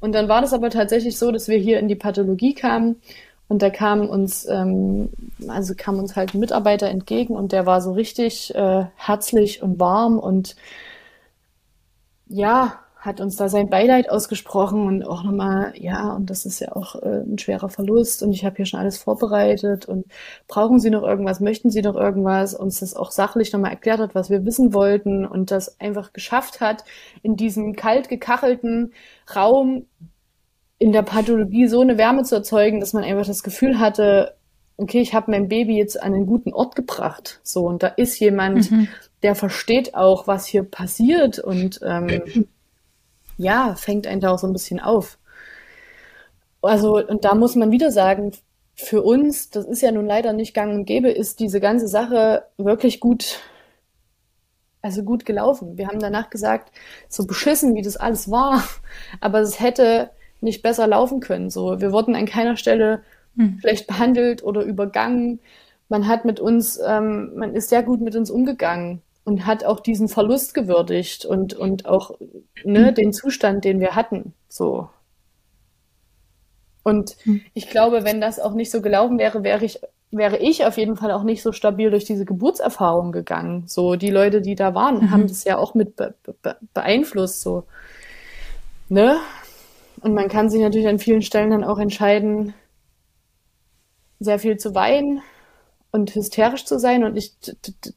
[0.00, 2.96] Und dann war das aber tatsächlich so, dass wir hier in die Pathologie kamen
[3.48, 5.10] und da kam uns, ähm,
[5.48, 9.78] also kam uns halt ein Mitarbeiter entgegen und der war so richtig äh, herzlich und
[9.78, 10.56] warm und
[12.26, 16.72] ja, hat uns da sein Beileid ausgesprochen und auch nochmal, ja, und das ist ja
[16.72, 20.06] auch äh, ein schwerer Verlust und ich habe hier schon alles vorbereitet und
[20.48, 24.14] brauchen Sie noch irgendwas, möchten Sie noch irgendwas, uns das auch sachlich nochmal erklärt hat,
[24.14, 26.84] was wir wissen wollten und das einfach geschafft hat,
[27.22, 28.94] in diesem kalt gekachelten
[29.36, 29.84] Raum
[30.78, 34.34] in der Pathologie so eine Wärme zu erzeugen, dass man einfach das Gefühl hatte,
[34.78, 37.40] okay, ich habe mein Baby jetzt an einen guten Ort gebracht.
[37.42, 38.88] So, und da ist jemand, mhm.
[39.22, 42.48] der versteht auch, was hier passiert und ähm,
[43.36, 45.18] ja, fängt einen da auch so ein bisschen auf.
[46.62, 48.32] Also, und da muss man wieder sagen,
[48.74, 52.44] für uns, das ist ja nun leider nicht gang und gäbe, ist diese ganze Sache
[52.56, 53.40] wirklich gut,
[54.82, 55.78] also gut gelaufen.
[55.78, 56.72] Wir haben danach gesagt,
[57.08, 58.64] so beschissen, wie das alles war,
[59.20, 60.10] aber es hätte
[60.40, 61.50] nicht besser laufen können.
[61.50, 63.02] So, wir wurden an keiner Stelle
[63.36, 63.58] hm.
[63.60, 65.40] schlecht behandelt oder übergangen.
[65.88, 69.80] Man hat mit uns, ähm, man ist sehr gut mit uns umgegangen und hat auch
[69.80, 72.12] diesen Verlust gewürdigt und, und auch
[72.62, 74.34] ne, den Zustand, den wir hatten.
[74.48, 74.88] So.
[76.82, 77.40] Und hm.
[77.54, 80.96] ich glaube, wenn das auch nicht so gelaufen wäre, wäre ich, wäre ich auf jeden
[80.96, 83.64] Fall auch nicht so stabil durch diese Geburtserfahrung gegangen.
[83.66, 85.10] So, die Leute, die da waren, mhm.
[85.10, 87.64] haben das ja auch mit be be beeinflusst, so.
[88.90, 89.16] Ne?
[90.00, 92.52] Und man kann sich natürlich an vielen Stellen dann auch entscheiden,
[94.20, 95.22] sehr viel zu weinen
[95.94, 97.34] und hysterisch zu sein und ich,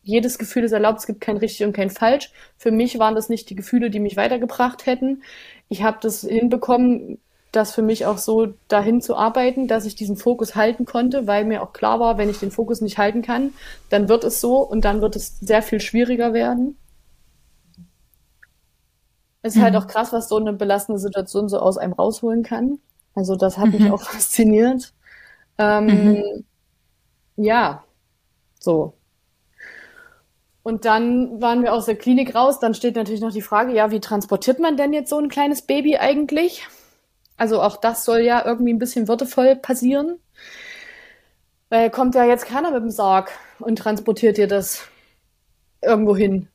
[0.03, 2.31] jedes Gefühl ist erlaubt, es gibt kein richtig und kein falsch.
[2.55, 5.23] Für mich waren das nicht die Gefühle, die mich weitergebracht hätten.
[5.67, 7.17] Ich habe das hinbekommen,
[7.51, 11.43] das für mich auch so dahin zu arbeiten, dass ich diesen Fokus halten konnte, weil
[11.43, 13.53] mir auch klar war, wenn ich den Fokus nicht halten kann,
[13.89, 16.77] dann wird es so und dann wird es sehr viel schwieriger werden.
[19.41, 19.77] Es ist halt mhm.
[19.77, 22.77] halt auch krass, was so eine belastende Situation so aus einem rausholen kann.
[23.15, 23.81] Also das hat mhm.
[23.81, 24.93] mich auch fasziniert.
[25.57, 26.43] Ähm, mhm.
[27.37, 27.83] Ja,
[28.59, 28.93] so.
[30.63, 32.59] Und dann waren wir aus der Klinik raus.
[32.59, 35.61] Dann steht natürlich noch die Frage, ja, wie transportiert man denn jetzt so ein kleines
[35.61, 36.67] Baby eigentlich?
[37.37, 40.19] Also auch das soll ja irgendwie ein bisschen würdevoll passieren.
[41.69, 44.87] Weil kommt ja jetzt keiner mit dem Sarg und transportiert dir das
[45.81, 46.49] irgendwo hin.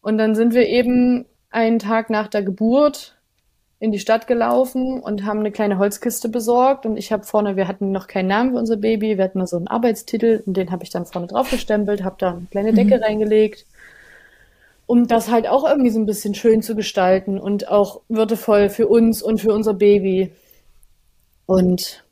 [0.00, 3.13] Und dann sind wir eben einen Tag nach der Geburt
[3.80, 7.68] in die Stadt gelaufen und haben eine kleine Holzkiste besorgt und ich habe vorne, wir
[7.68, 10.70] hatten noch keinen Namen für unser Baby, wir hatten nur so einen Arbeitstitel und den
[10.70, 13.02] habe ich dann vorne drauf gestempelt, habe da eine kleine Decke mhm.
[13.02, 13.66] reingelegt,
[14.86, 18.86] um das halt auch irgendwie so ein bisschen schön zu gestalten und auch würdevoll für
[18.86, 20.32] uns und für unser Baby.
[21.46, 22.04] Und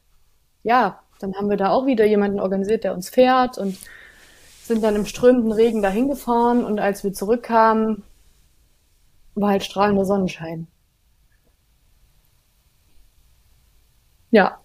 [0.62, 3.78] ja, dann haben wir da auch wieder jemanden organisiert, der uns fährt und
[4.64, 8.02] sind dann im strömenden Regen dahin gefahren und als wir zurückkamen,
[9.34, 10.66] war halt strahlender Sonnenschein.
[14.33, 14.59] Ja.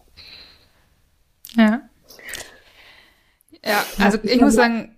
[1.56, 1.82] Ja.
[3.64, 4.96] Ja, also ich muss sagen,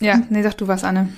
[0.00, 1.12] ja, nee, sag du was, Anne.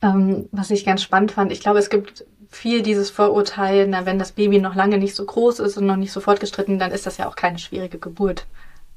[0.00, 4.18] Ähm, was ich ganz spannend fand, ich glaube, es gibt viel dieses Vorurteil, na, wenn
[4.18, 7.04] das Baby noch lange nicht so groß ist und noch nicht so fortgestritten, dann ist
[7.04, 8.46] das ja auch keine schwierige Geburt.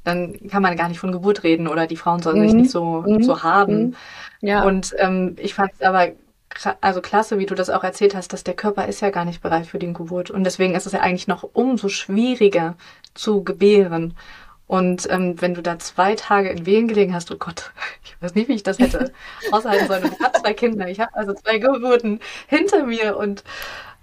[0.04, 2.46] Dann kann man gar nicht von Geburt reden oder die Frauen sollen mhm.
[2.46, 3.24] sich nicht so, mhm.
[3.24, 3.80] so haben.
[3.80, 3.96] Mhm.
[4.42, 4.64] Ja.
[4.64, 6.10] Und ähm, ich fand es aber
[6.82, 9.42] also klasse, wie du das auch erzählt hast, dass der Körper ist ja gar nicht
[9.42, 10.32] bereit für die Geburt.
[10.32, 12.76] Und deswegen ist es ja eigentlich noch umso schwieriger
[13.14, 14.16] zu gebären.
[14.68, 17.72] Und ähm, wenn du da zwei Tage in Wehen gelegen hast, oh Gott,
[18.04, 19.12] ich weiß nicht, wie ich das hätte
[19.52, 20.12] aushalten sollen.
[20.12, 23.44] ich habe zwei Kinder, ich habe also zwei Geburten hinter mir und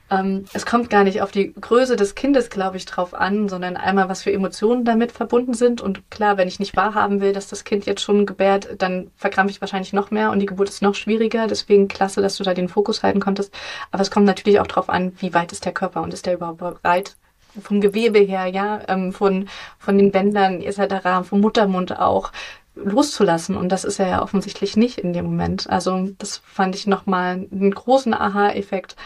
[0.08, 3.76] ähm, es kommt gar nicht auf die Größe des Kindes, glaube ich, drauf an, sondern
[3.76, 5.80] einmal, was für Emotionen damit verbunden sind.
[5.80, 9.50] Und klar, wenn ich nicht wahrhaben will, dass das Kind jetzt schon gebärt, dann verkrampfe
[9.50, 11.48] ich wahrscheinlich noch mehr und die Geburt ist noch schwieriger.
[11.48, 13.52] Deswegen klasse, dass du da den Fokus halten konntest.
[13.90, 16.34] Aber es kommt natürlich auch drauf an, wie weit ist der Körper und ist der
[16.34, 17.16] überhaupt bereit,
[17.60, 19.48] vom Gewebe her, ja, ähm, von,
[19.78, 22.32] von den Bändern etc., vom Muttermund auch
[22.76, 23.56] loszulassen.
[23.56, 25.68] Und das ist er ja offensichtlich nicht in dem Moment.
[25.68, 28.96] Also das fand ich nochmal einen großen Aha-Effekt.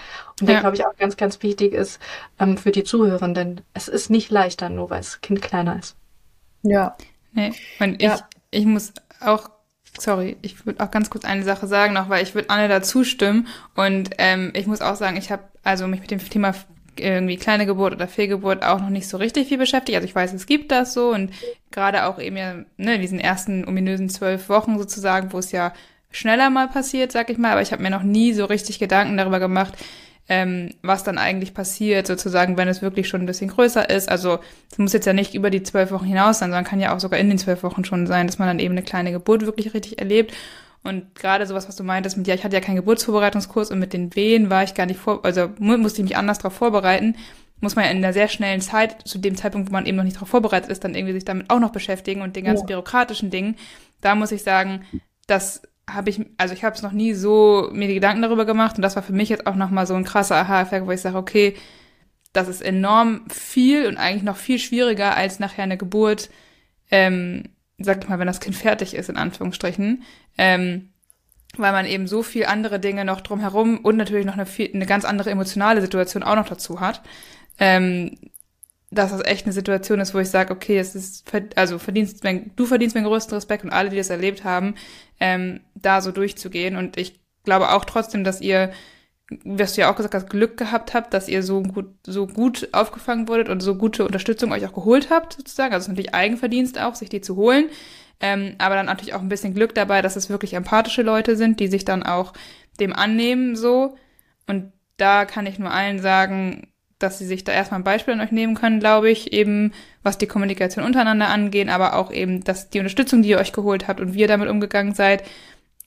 [0.41, 0.61] Und der, ja.
[0.61, 2.01] glaube ich, auch ganz, ganz wichtig ist
[2.39, 3.63] ähm, für die Zuhörenden.
[3.73, 5.97] Es ist nicht leichter, nur weil das Kind kleiner ist.
[6.63, 6.97] Ja.
[7.33, 8.17] Nee, und ja.
[8.51, 9.49] ich, ich muss auch
[9.99, 12.83] sorry, ich würde auch ganz kurz eine Sache sagen noch, weil ich würde Anne da
[12.83, 16.55] zustimmen und ähm, ich muss auch sagen, ich habe also mich mit dem Thema
[16.99, 19.97] irgendwie kleine Geburt oder Fehlgeburt auch noch nicht so richtig viel beschäftigt.
[19.97, 21.31] Also ich weiß, es gibt das so und
[21.71, 25.73] gerade auch eben ja, ne, diesen ersten ominösen zwölf Wochen sozusagen, wo es ja
[26.11, 29.17] schneller mal passiert, sag ich mal, aber ich habe mir noch nie so richtig Gedanken
[29.17, 29.75] darüber gemacht,
[30.29, 34.09] ähm, was dann eigentlich passiert, sozusagen, wenn es wirklich schon ein bisschen größer ist.
[34.09, 34.39] Also
[34.71, 37.01] es muss jetzt ja nicht über die zwölf Wochen hinaus sein, sondern kann ja auch
[37.01, 39.75] sogar in den zwölf Wochen schon sein, dass man dann eben eine kleine Geburt wirklich
[39.75, 40.33] richtig erlebt.
[40.83, 43.93] Und gerade sowas, was du meintest mit, ja, ich hatte ja keinen Geburtsvorbereitungskurs und mit
[43.93, 47.17] den Wehen war ich gar nicht vor, also musste ich mich anders darauf vorbereiten,
[47.61, 50.05] muss man ja in einer sehr schnellen Zeit, zu dem Zeitpunkt, wo man eben noch
[50.05, 52.69] nicht darauf vorbereitet ist, dann irgendwie sich damit auch noch beschäftigen und den ganzen ja.
[52.69, 53.57] bürokratischen Dingen.
[54.01, 54.87] Da muss ich sagen,
[55.27, 58.77] das habe ich, also ich habe es noch nie so mir die Gedanken darüber gemacht
[58.77, 61.19] und das war für mich jetzt auch nochmal so ein krasser Aha-Effekt, wo ich sage,
[61.19, 61.55] okay,
[62.33, 66.31] das ist enorm viel und eigentlich noch viel schwieriger als nachher eine Geburt,
[66.91, 67.45] ähm,
[67.79, 70.03] sag ich mal, wenn das Kind fertig ist, in Anführungsstrichen,
[70.41, 70.89] ähm,
[71.59, 74.87] weil man eben so viel andere Dinge noch drumherum und natürlich noch eine, viel, eine
[74.87, 77.03] ganz andere emotionale Situation auch noch dazu hat,
[77.59, 78.17] ähm,
[78.91, 82.53] dass das echt eine Situation ist, wo ich sage, okay, es ist, also verdienst, wenn,
[82.57, 84.77] du verdienst meinen größten Respekt und alle, die das erlebt haben,
[85.21, 86.75] ähm, da so durchzugehen.
[86.77, 88.73] Und ich glaube auch trotzdem, dass ihr,
[89.45, 92.71] was du ja auch gesagt hast, Glück gehabt habt, dass ihr so gut, so gut
[92.73, 95.75] aufgefangen wurdet und so gute Unterstützung euch auch geholt habt, sozusagen.
[95.75, 97.69] Also es ist natürlich Eigenverdienst auch, sich die zu holen.
[98.21, 101.59] Ähm, aber dann natürlich auch ein bisschen Glück dabei, dass es wirklich empathische Leute sind,
[101.61, 102.33] die sich dann auch
[102.79, 103.97] dem annehmen so.
[104.47, 106.69] Und da kann ich nur allen sagen,
[106.99, 110.19] dass sie sich da erstmal ein Beispiel an euch nehmen können, glaube ich, eben was
[110.19, 114.01] die Kommunikation untereinander angeht, aber auch eben, dass die Unterstützung, die ihr euch geholt habt
[114.01, 115.25] und wie ihr damit umgegangen seid.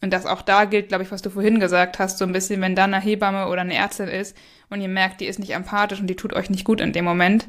[0.01, 2.59] Und dass auch da gilt, glaube ich, was du vorhin gesagt hast, so ein bisschen,
[2.61, 4.35] wenn da eine Hebamme oder eine Ärztin ist
[4.69, 7.05] und ihr merkt, die ist nicht empathisch und die tut euch nicht gut in dem
[7.05, 7.47] Moment,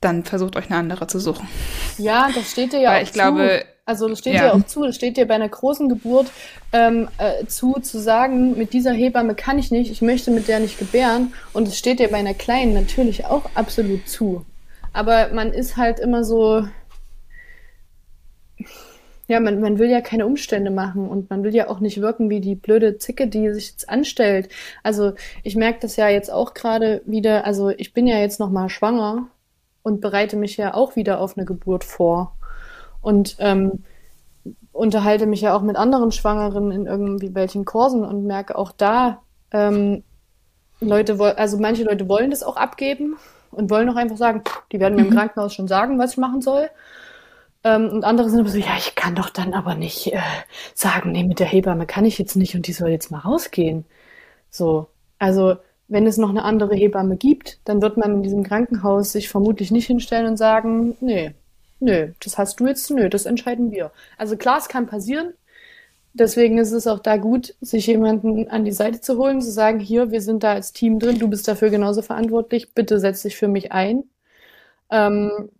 [0.00, 1.46] dann versucht euch eine andere zu suchen.
[1.98, 3.12] Ja, das steht dir ja Weil auch ich zu.
[3.12, 4.42] glaube, also das steht ja.
[4.42, 6.30] dir auch zu, das steht dir bei einer großen Geburt
[6.72, 10.60] ähm, äh, zu, zu sagen, mit dieser Hebamme kann ich nicht, ich möchte mit der
[10.60, 11.32] nicht gebären.
[11.52, 14.44] Und es steht dir bei einer kleinen natürlich auch absolut zu.
[14.92, 16.64] Aber man ist halt immer so,
[19.30, 22.30] ja, man, man will ja keine Umstände machen und man will ja auch nicht wirken
[22.30, 24.48] wie die blöde Zicke, die sich jetzt anstellt.
[24.82, 25.12] Also
[25.44, 28.68] ich merke das ja jetzt auch gerade wieder, also ich bin ja jetzt noch mal
[28.68, 29.28] schwanger
[29.82, 32.36] und bereite mich ja auch wieder auf eine Geburt vor.
[33.00, 33.84] Und ähm,
[34.72, 39.22] unterhalte mich ja auch mit anderen Schwangeren in irgendwie welchen Kursen und merke auch da,
[39.52, 40.02] ähm,
[40.80, 43.16] Leute, also manche Leute wollen das auch abgeben
[43.50, 44.42] und wollen auch einfach sagen,
[44.72, 45.14] die werden mir im mhm.
[45.14, 46.70] Krankenhaus schon sagen, was ich machen soll.
[47.62, 50.20] Ähm, und andere sind aber so, ja, ich kann doch dann aber nicht äh,
[50.74, 53.84] sagen, nee, mit der Hebamme kann ich jetzt nicht und die soll jetzt mal rausgehen.
[54.50, 54.88] So,
[55.18, 55.56] also
[55.88, 59.70] wenn es noch eine andere Hebamme gibt, dann wird man in diesem Krankenhaus sich vermutlich
[59.70, 61.34] nicht hinstellen und sagen, nee,
[61.80, 63.92] nö, das hast du jetzt, nö, das entscheiden wir.
[64.16, 65.34] Also klar, es kann passieren.
[66.12, 69.78] Deswegen ist es auch da gut, sich jemanden an die Seite zu holen, zu sagen,
[69.78, 73.36] hier, wir sind da als Team drin, du bist dafür genauso verantwortlich, bitte setz dich
[73.36, 74.04] für mich ein.
[74.90, 75.50] Ähm,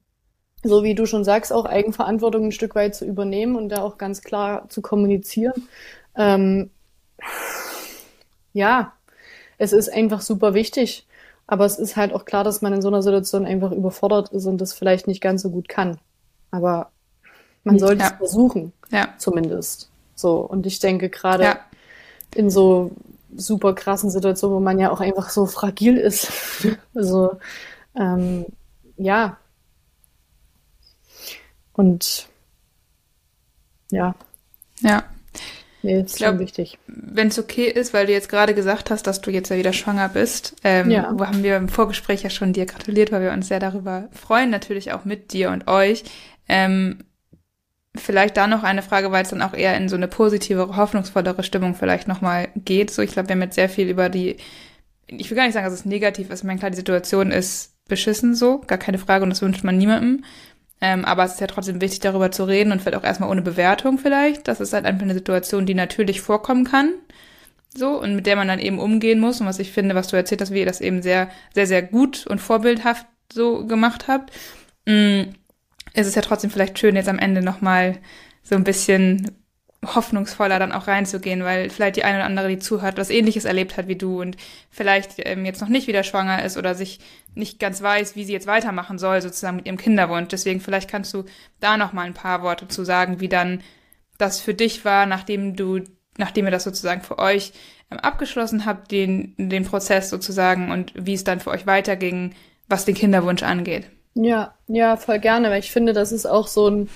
[0.65, 3.97] so wie du schon sagst, auch Eigenverantwortung ein Stück weit zu übernehmen und da auch
[3.97, 5.69] ganz klar zu kommunizieren.
[6.17, 6.71] Ähm,
[8.53, 8.93] ja,
[9.59, 11.07] es ist einfach super wichtig.
[11.47, 14.47] Aber es ist halt auch klar, dass man in so einer Situation einfach überfordert ist
[14.47, 15.99] und das vielleicht nicht ganz so gut kann.
[16.51, 16.91] Aber
[17.65, 18.11] man sollte ja.
[18.11, 19.15] es versuchen, ja.
[19.19, 19.91] zumindest.
[20.15, 20.39] So.
[20.39, 21.61] Und ich denke gerade ja.
[22.35, 22.93] in so
[23.37, 26.33] super krassen Situationen, wo man ja auch einfach so fragil ist.
[26.95, 27.39] also,
[27.97, 28.47] ähm,
[28.97, 29.39] ja.
[31.73, 32.29] Und
[33.91, 34.15] ja.
[34.81, 35.05] Ja.
[35.83, 36.79] Nee, ist glaub, schon wichtig.
[36.87, 39.73] Wenn es okay ist, weil du jetzt gerade gesagt hast, dass du jetzt ja wieder
[39.73, 41.11] schwanger bist, ähm, ja.
[41.15, 44.51] wo haben wir im Vorgespräch ja schon dir gratuliert, weil wir uns sehr darüber freuen,
[44.51, 46.05] natürlich auch mit dir und euch.
[46.51, 46.99] Ähm,
[47.97, 51.45] vielleicht da noch eine Frage, weil es dann auch eher in so eine positivere, hoffnungsvollere
[51.45, 52.91] Stimmung vielleicht nochmal geht.
[52.91, 54.37] So, ich glaube, wir haben jetzt sehr viel über die,
[55.07, 56.41] ich will gar nicht sagen, dass es negativ ist.
[56.41, 59.79] Ich meine, klar, die Situation ist beschissen so, gar keine Frage und das wünscht man
[59.79, 60.25] niemandem.
[60.81, 63.43] Ähm, aber es ist ja trotzdem wichtig, darüber zu reden und vielleicht auch erstmal ohne
[63.43, 64.49] Bewertung vielleicht.
[64.49, 66.95] Das ist halt einfach eine Situation, die natürlich vorkommen kann.
[67.77, 69.41] So, und mit der man dann eben umgehen muss.
[69.41, 71.83] Und was ich finde, was du erzählt hast, wie ihr das eben sehr, sehr, sehr
[71.83, 74.33] gut und vorbildhaft so gemacht habt.
[74.87, 75.33] Mm,
[75.95, 77.99] ist es ja trotzdem vielleicht schön, jetzt am Ende nochmal
[78.43, 79.41] so ein bisschen
[79.85, 83.77] hoffnungsvoller dann auch reinzugehen, weil vielleicht die eine oder andere, die zuhört, was ähnliches erlebt
[83.77, 84.37] hat wie du und
[84.71, 87.01] vielleicht ähm, jetzt noch nicht wieder schwanger ist oder sich
[87.35, 90.29] nicht ganz weiß, wie sie jetzt weitermachen soll, sozusagen mit ihrem Kinderwunsch.
[90.29, 91.25] Deswegen vielleicht kannst du
[91.61, 93.63] da noch mal ein paar Worte zu sagen, wie dann
[94.19, 95.81] das für dich war, nachdem du,
[96.19, 97.53] nachdem ihr das sozusagen für euch
[97.91, 102.35] ähm, abgeschlossen habt, den, den Prozess sozusagen und wie es dann für euch weiterging,
[102.69, 103.91] was den Kinderwunsch angeht.
[104.15, 106.89] Ja, ja, voll gerne, weil ich finde, das ist auch so ein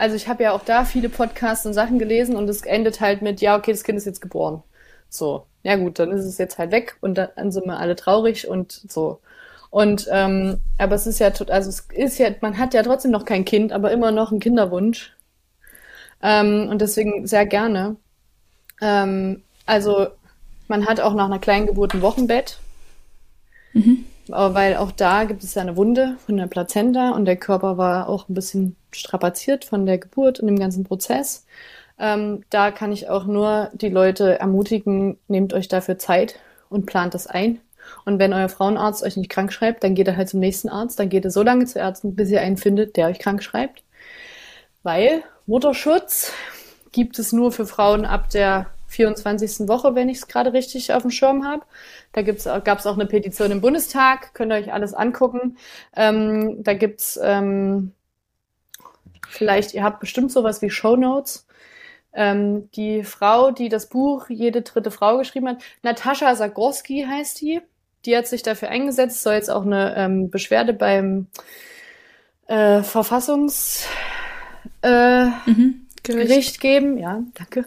[0.00, 3.20] also ich habe ja auch da viele Podcasts und Sachen gelesen und es endet halt
[3.20, 4.62] mit, ja, okay, das Kind ist jetzt geboren.
[5.10, 8.48] So, ja gut, dann ist es jetzt halt weg und dann sind wir alle traurig
[8.48, 9.20] und so.
[9.68, 13.26] Und ähm, aber es ist ja, also es ist ja, man hat ja trotzdem noch
[13.26, 15.12] kein Kind, aber immer noch einen Kinderwunsch.
[16.22, 17.96] Ähm, und deswegen sehr gerne.
[18.80, 20.08] Ähm, also
[20.66, 22.58] man hat auch nach einer kleinen Geburt ein Wochenbett.
[23.74, 27.78] Mhm weil auch da gibt es ja eine Wunde von der Plazenta und der Körper
[27.78, 31.46] war auch ein bisschen strapaziert von der Geburt und dem ganzen Prozess.
[31.98, 36.36] Ähm, da kann ich auch nur die Leute ermutigen, nehmt euch dafür Zeit
[36.68, 37.60] und plant das ein.
[38.04, 40.98] Und wenn euer Frauenarzt euch nicht krank schreibt, dann geht er halt zum nächsten Arzt.
[40.98, 43.82] Dann geht er so lange zu Ärzten, bis ihr einen findet, der euch krank schreibt.
[44.82, 46.32] Weil Mutterschutz
[46.92, 49.68] gibt es nur für Frauen ab der 24.
[49.68, 51.62] Woche, wenn ich es gerade richtig auf dem Schirm habe.
[52.12, 55.56] Da gab es auch eine Petition im Bundestag, könnt ihr euch alles angucken.
[55.96, 57.92] Ähm, da gibt's ähm,
[59.28, 61.46] vielleicht, ihr habt bestimmt sowas wie Show Notes.
[62.12, 67.60] Ähm, die Frau, die das Buch Jede dritte Frau geschrieben hat, Natascha Zagorski heißt die.
[68.04, 71.28] Die hat sich dafür eingesetzt, soll jetzt auch eine ähm, Beschwerde beim
[72.48, 73.86] äh, Verfassungs
[74.82, 75.86] äh, mhm.
[76.02, 76.28] Gericht.
[76.28, 77.66] Gericht geben, ja, danke,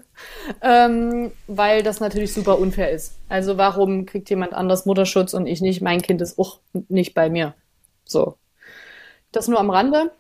[0.62, 3.16] ähm, weil das natürlich super unfair ist.
[3.30, 5.82] Also warum kriegt jemand anders Mutterschutz und ich nicht?
[5.82, 6.60] Mein Kind ist auch
[6.90, 7.54] nicht bei mir.
[8.06, 8.38] So,
[9.32, 10.12] das nur am Rande.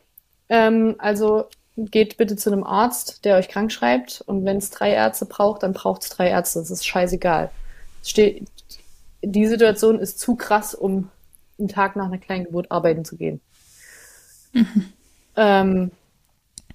[0.49, 1.45] Ähm, also
[1.75, 5.63] geht bitte zu einem Arzt, der euch krank schreibt und wenn es drei Ärzte braucht,
[5.63, 6.59] dann braucht es drei Ärzte.
[6.59, 7.49] Das ist scheißegal.
[8.03, 8.47] Steht,
[9.21, 11.09] die Situation ist zu krass, um
[11.57, 13.41] einen Tag nach einer kleinen Geburt arbeiten zu gehen.
[14.53, 14.85] Mhm.
[15.35, 15.89] Ähm,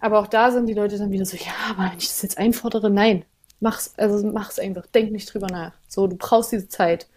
[0.01, 2.39] aber auch da sind die Leute dann wieder so, ja, aber wenn ich das jetzt
[2.39, 3.25] einfordere, nein,
[3.61, 5.73] mach's, also mach's einfach, denk nicht drüber nach.
[5.89, 7.09] So, du brauchst diese Zeit.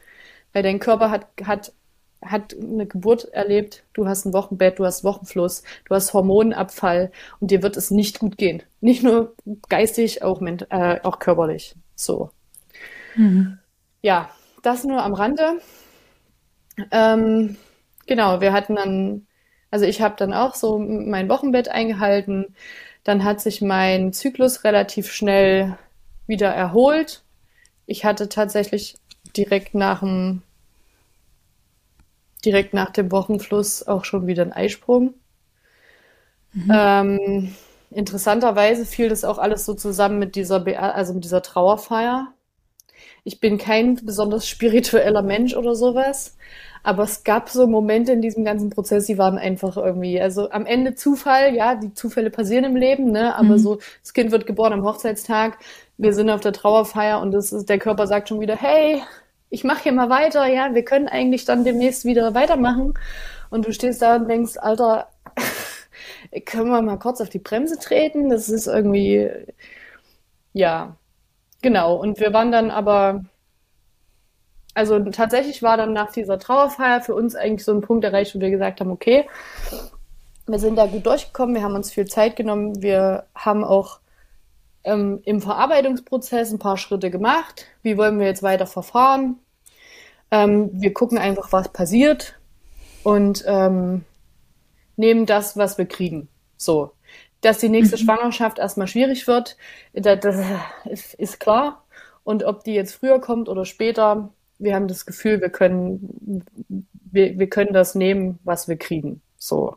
[0.54, 1.74] Weil dein Körper hat, hat,
[2.22, 7.52] hat eine Geburt erlebt, du hast ein Wochenbett, du hast Wochenfluss, du hast Hormonabfall und
[7.52, 8.64] dir wird es nicht gut gehen.
[8.82, 9.36] Nicht nur
[9.70, 11.76] geistig, auch, äh, auch körperlich.
[11.96, 12.32] So.
[13.16, 13.60] Mhm.
[14.02, 14.30] Ja,
[14.62, 15.62] das nur am Rande.
[16.92, 17.58] Ähm,
[18.08, 19.28] genau, wir hatten dann
[19.72, 22.56] also ich habe dann auch so mein Wochenbett eingehalten.
[23.04, 25.78] Dann hat sich mein Zyklus relativ schnell
[26.28, 27.24] wieder erholt.
[27.88, 28.98] Ich hatte tatsächlich
[29.36, 30.44] direkt nach dem
[32.44, 35.14] direkt nach dem Wochenfluss auch schon wieder einen Eisprung.
[36.54, 36.72] Mhm.
[36.74, 37.56] Ähm,
[37.92, 42.34] interessanterweise fiel das auch alles so zusammen mit dieser, also mit dieser Trauerfeier.
[43.24, 46.36] Ich bin kein besonders spiritueller Mensch oder sowas,
[46.84, 50.66] aber es gab so Momente in diesem ganzen Prozess, die waren einfach irgendwie, also am
[50.66, 53.36] Ende Zufall, ja, die Zufälle passieren im Leben, ne?
[53.36, 53.58] Aber mhm.
[53.58, 55.58] so, das Kind wird geboren am Hochzeitstag,
[55.98, 59.02] wir sind auf der Trauerfeier und das ist, der Körper sagt schon wieder, hey,
[59.50, 62.94] ich mache hier mal weiter, ja, wir können eigentlich dann demnächst wieder weitermachen.
[63.50, 65.10] Und du stehst da und denkst, Alter,
[66.46, 68.30] können wir mal kurz auf die Bremse treten?
[68.30, 69.30] Das ist irgendwie,
[70.54, 70.96] ja,
[71.62, 71.96] genau.
[71.96, 73.26] Und wir waren dann aber
[74.74, 78.40] also tatsächlich war dann nach dieser Trauerfeier für uns eigentlich so ein Punkt erreicht, wo
[78.40, 79.28] wir gesagt haben, okay,
[80.48, 84.00] wir sind da gut durchgekommen, wir haben uns viel Zeit genommen, wir haben auch
[84.84, 87.66] ähm, im Verarbeitungsprozess ein paar Schritte gemacht.
[87.84, 89.40] Wie wollen wir jetzt weiter verfahren?
[90.32, 92.40] Ähm, wir gucken einfach, was passiert
[93.04, 94.06] und ähm,
[94.96, 96.30] nehmen das, was wir kriegen.
[96.58, 96.92] So.
[97.42, 98.02] Dass die nächste mhm.
[98.02, 99.58] Schwangerschaft erstmal schwierig wird,
[99.94, 101.84] das, das ist klar.
[102.24, 104.30] Und ob die jetzt früher kommt oder später,
[104.62, 106.44] wir haben das Gefühl, wir können,
[107.12, 109.22] wir, wir können das nehmen, was wir kriegen.
[109.38, 109.76] So.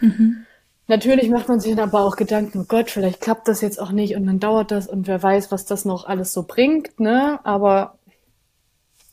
[0.00, 0.44] Mhm.
[0.88, 3.90] Natürlich macht man sich dann aber auch Gedanken, oh Gott, vielleicht klappt das jetzt auch
[3.90, 7.40] nicht und dann dauert das und wer weiß, was das noch alles so bringt, ne?
[7.42, 7.98] Aber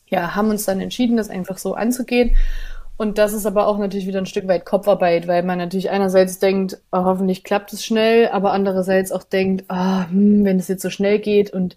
[0.06, 2.36] ja, haben uns dann entschieden, das einfach so anzugehen.
[2.96, 6.38] Und das ist aber auch natürlich wieder ein Stück weit Kopfarbeit, weil man natürlich einerseits
[6.38, 10.82] denkt, oh, hoffentlich klappt es schnell, aber andererseits auch denkt, ah, hm, wenn es jetzt
[10.82, 11.76] so schnell geht und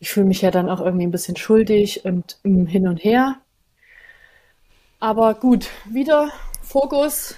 [0.00, 3.36] ich fühle mich ja dann auch irgendwie ein bisschen schuldig und um, hin und her.
[5.00, 6.30] Aber gut, wieder
[6.62, 7.36] Fokus.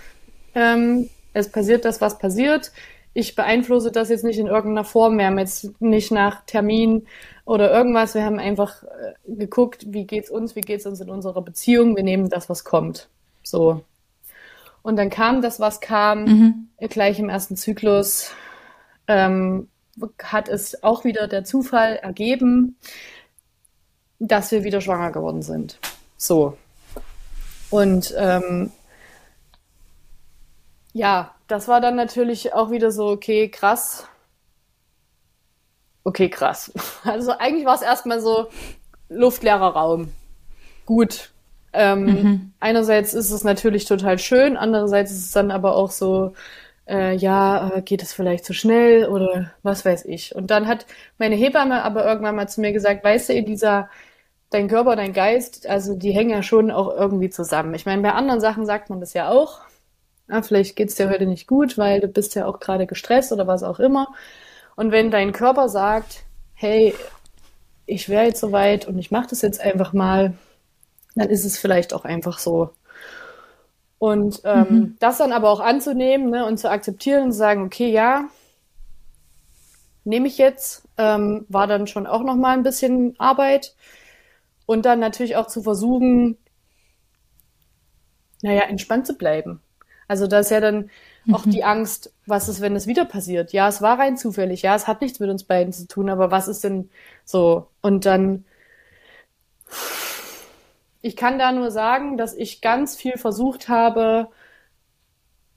[0.54, 2.72] Ähm, es passiert das, was passiert.
[3.12, 5.18] Ich beeinflusse das jetzt nicht in irgendeiner Form.
[5.18, 7.06] Wir haben jetzt nicht nach Termin
[7.44, 8.14] oder irgendwas.
[8.14, 11.96] Wir haben einfach äh, geguckt, wie geht's uns, wie geht's uns in unserer Beziehung.
[11.96, 13.08] Wir nehmen das, was kommt.
[13.42, 13.82] So.
[14.82, 16.68] Und dann kam das, was kam, mhm.
[16.88, 18.32] gleich im ersten Zyklus.
[19.06, 19.68] Ähm,
[20.22, 22.76] hat es auch wieder der Zufall ergeben,
[24.18, 25.78] dass wir wieder schwanger geworden sind.
[26.16, 26.56] So.
[27.70, 28.70] Und ähm,
[30.92, 34.06] ja, das war dann natürlich auch wieder so, okay, krass.
[36.04, 36.72] Okay, krass.
[37.04, 38.48] Also eigentlich war es erstmal so
[39.08, 40.12] luftleerer Raum.
[40.86, 41.30] Gut.
[41.72, 42.52] Ähm, mhm.
[42.58, 46.34] Einerseits ist es natürlich total schön, andererseits ist es dann aber auch so,
[46.90, 50.34] äh, ja, äh, geht es vielleicht zu schnell oder was weiß ich.
[50.34, 50.86] Und dann hat
[51.18, 53.88] meine Hebamme aber irgendwann mal zu mir gesagt, weißt du, dieser,
[54.50, 57.74] dein Körper, dein Geist, also die hängen ja schon auch irgendwie zusammen.
[57.74, 59.60] Ich meine, bei anderen Sachen sagt man das ja auch.
[60.28, 63.46] Ja, vielleicht geht's dir heute nicht gut, weil du bist ja auch gerade gestresst oder
[63.46, 64.08] was auch immer.
[64.76, 66.24] Und wenn dein Körper sagt,
[66.54, 66.94] hey,
[67.86, 70.34] ich wäre jetzt soweit und ich mache das jetzt einfach mal,
[71.14, 72.70] dann ist es vielleicht auch einfach so.
[74.00, 74.96] Und ähm, mhm.
[74.98, 78.30] das dann aber auch anzunehmen ne, und zu akzeptieren und zu sagen, okay, ja,
[80.04, 83.74] nehme ich jetzt, ähm, war dann schon auch noch mal ein bisschen Arbeit.
[84.64, 86.38] Und dann natürlich auch zu versuchen,
[88.40, 89.60] naja, entspannt zu bleiben.
[90.08, 90.88] Also da ist ja dann
[91.26, 91.34] mhm.
[91.34, 93.52] auch die Angst, was ist, wenn es wieder passiert?
[93.52, 96.30] Ja, es war rein zufällig, ja, es hat nichts mit uns beiden zu tun, aber
[96.30, 96.88] was ist denn
[97.26, 97.66] so?
[97.82, 98.46] Und dann
[101.02, 104.28] ich kann da nur sagen, dass ich ganz viel versucht habe,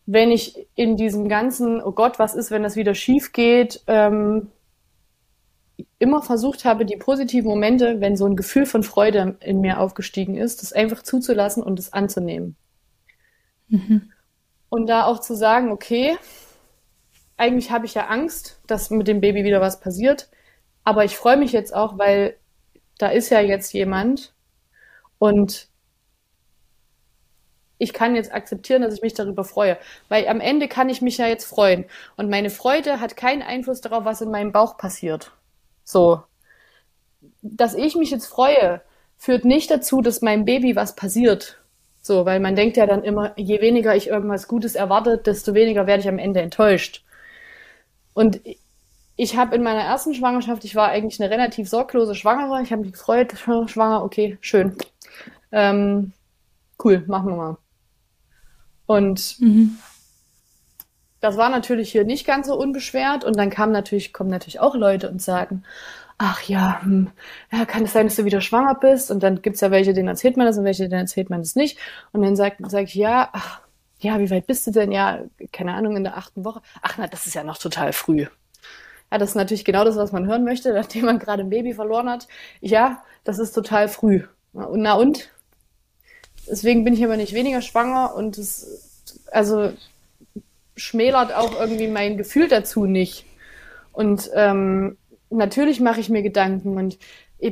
[0.06, 4.52] wenn ich in diesem ganzen, oh Gott, was ist, wenn das wieder schief geht, ähm,
[6.00, 10.38] immer versucht habe, die positiven Momente, wenn so ein Gefühl von Freude in mir aufgestiegen
[10.38, 12.56] ist, das einfach zuzulassen und es anzunehmen.
[13.70, 14.12] Mhm.
[14.70, 16.18] Und da auch zu sagen, okay,
[17.38, 20.30] eigentlich habe ich ja Angst, dass mit dem Baby wieder was passiert,
[20.84, 22.36] aber ich freue mich jetzt auch, weil
[22.98, 24.34] da ist ja jetzt jemand,
[25.24, 25.69] und
[27.78, 29.78] ich kann jetzt akzeptieren, dass ich mich darüber freue.
[30.09, 31.86] Weil am Ende kann ich mich ja jetzt freuen.
[32.17, 35.32] Und meine Freude hat keinen Einfluss darauf, was in meinem Bauch passiert.
[35.86, 36.24] So.
[37.41, 38.82] Dass ich mich jetzt freue,
[39.15, 41.57] führt nicht dazu, dass meinem Baby was passiert.
[42.01, 45.88] So, weil man denkt ja dann immer, je weniger ich irgendwas Gutes erwarte, desto weniger
[45.88, 47.05] werde ich am Ende enttäuscht.
[48.13, 48.41] Und
[49.15, 52.82] ich habe in meiner ersten Schwangerschaft, ich war eigentlich eine relativ sorglose Schwangere, ich habe
[52.82, 54.76] mich gefreut, schwanger, okay, schön.
[55.54, 56.12] Ähm,
[56.84, 57.58] cool, machen wir mal.
[58.88, 59.78] Und mhm.
[61.22, 63.24] das war natürlich hier nicht ganz so unbeschwert.
[63.24, 65.64] Und dann kam natürlich, kommen natürlich auch Leute und sagen,
[66.18, 67.12] ach ja, hm,
[67.51, 69.12] ja, kann es sein, dass du wieder schwanger bist?
[69.12, 71.56] Und dann gibt's ja welche, denen erzählt man das und welche, denen erzählt man das
[71.56, 71.78] nicht.
[72.12, 73.62] Und dann sage sag ich, ja, ach,
[73.99, 74.91] ja, wie weit bist du denn?
[74.91, 76.62] Ja, keine Ahnung, in der achten Woche.
[76.82, 78.26] Ach na, das ist ja noch total früh.
[79.12, 81.74] Ja, das ist natürlich genau das, was man hören möchte, nachdem man gerade ein Baby
[81.74, 82.28] verloren hat.
[82.60, 84.24] Ja, das ist total früh.
[84.54, 85.30] Und na und?
[86.50, 89.72] Deswegen bin ich aber nicht weniger schwanger und es, also
[90.76, 93.26] schmälert auch irgendwie mein Gefühl dazu nicht.
[93.91, 94.98] Und ähm,
[95.30, 96.98] natürlich mache ich mir Gedanken und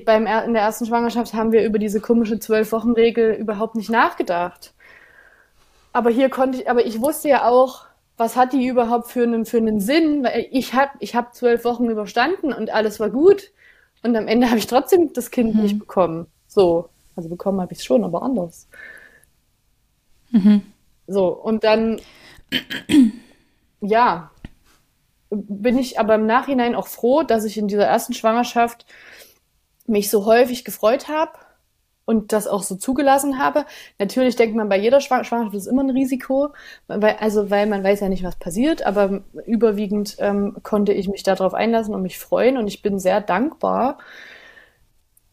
[0.05, 4.73] beim, in der ersten Schwangerschaft haben wir über diese komische Zwölf-Wochen-Regel überhaupt nicht nachgedacht.
[5.93, 7.85] Aber hier konnte ich, aber ich wusste ja auch,
[8.15, 10.23] was hat die überhaupt für einen, für einen Sinn?
[10.23, 13.51] Weil ich habe ich hab zwölf Wochen überstanden und alles war gut.
[14.03, 15.63] Und am Ende habe ich trotzdem das Kind mhm.
[15.63, 16.27] nicht bekommen.
[16.47, 16.87] So.
[17.15, 18.67] Also bekommen habe ich es schon, aber anders.
[20.31, 20.61] Mhm.
[21.07, 21.99] So, und dann,
[23.81, 24.31] ja,
[25.29, 28.85] bin ich aber im Nachhinein auch froh, dass ich in dieser ersten Schwangerschaft
[29.87, 31.31] mich so häufig gefreut habe
[32.05, 33.65] und das auch so zugelassen habe.
[33.99, 36.49] Natürlich denkt man bei jeder Schwangerschaft ist immer ein Risiko,
[36.87, 41.23] weil, also weil man weiß ja nicht, was passiert, aber überwiegend ähm, konnte ich mich
[41.23, 43.97] darauf einlassen und mich freuen und ich bin sehr dankbar,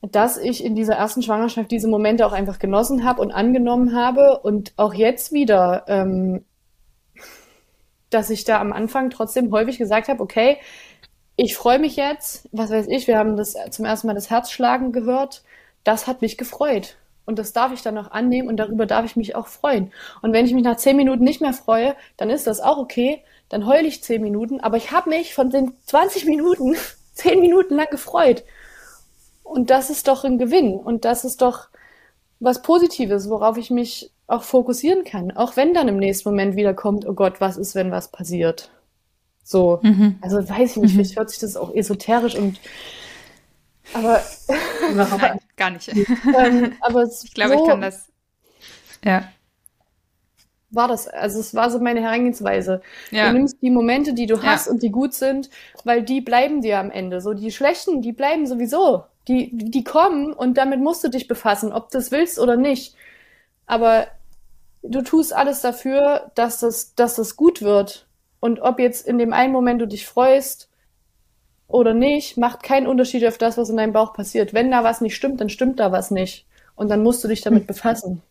[0.02, 4.38] dass ich in dieser ersten Schwangerschaft diese Momente auch einfach genossen habe und angenommen habe
[4.40, 6.44] und auch jetzt wieder, ähm,
[8.10, 10.58] dass ich da am Anfang trotzdem häufig gesagt habe, okay,
[11.36, 14.92] ich freue mich jetzt, was weiß ich, wir haben das zum ersten Mal das Herzschlagen
[14.92, 15.42] gehört,
[15.84, 16.96] das hat mich gefreut.
[17.26, 19.92] Und das darf ich dann auch annehmen und darüber darf ich mich auch freuen.
[20.22, 23.22] Und wenn ich mich nach zehn Minuten nicht mehr freue, dann ist das auch okay.
[23.50, 26.74] dann heule ich zehn Minuten, aber ich habe mich von den 20 Minuten
[27.12, 28.44] zehn Minuten lang gefreut.
[29.48, 31.68] Und das ist doch ein Gewinn und das ist doch
[32.38, 35.30] was Positives, worauf ich mich auch fokussieren kann.
[35.32, 38.70] Auch wenn dann im nächsten Moment wieder kommt, oh Gott, was ist, wenn was passiert?
[39.42, 40.18] So, mhm.
[40.20, 40.96] also weiß ich nicht, mhm.
[40.96, 42.60] vielleicht hört sich das auch esoterisch und
[43.94, 44.22] aber
[44.94, 45.88] Nein, gar nicht.
[46.38, 48.08] ähm, aber ich glaube, so ich kann das.
[49.02, 49.24] Ja.
[50.70, 52.82] War das, also es war so meine Herangehensweise.
[53.10, 53.28] Ja.
[53.28, 54.72] Du nimmst die Momente, die du hast ja.
[54.72, 55.48] und die gut sind,
[55.84, 57.22] weil die bleiben dir am Ende.
[57.22, 59.04] So die schlechten, die bleiben sowieso.
[59.28, 62.94] Die, die kommen und damit musst du dich befassen, ob du es willst oder nicht.
[63.66, 64.06] Aber
[64.82, 68.06] du tust alles dafür, dass das, dass das gut wird.
[68.40, 70.68] Und ob jetzt in dem einen Moment du dich freust
[71.66, 74.54] oder nicht, macht keinen Unterschied auf das, was in deinem Bauch passiert.
[74.54, 76.46] Wenn da was nicht stimmt, dann stimmt da was nicht.
[76.74, 77.66] Und dann musst du dich damit hm.
[77.66, 78.22] befassen.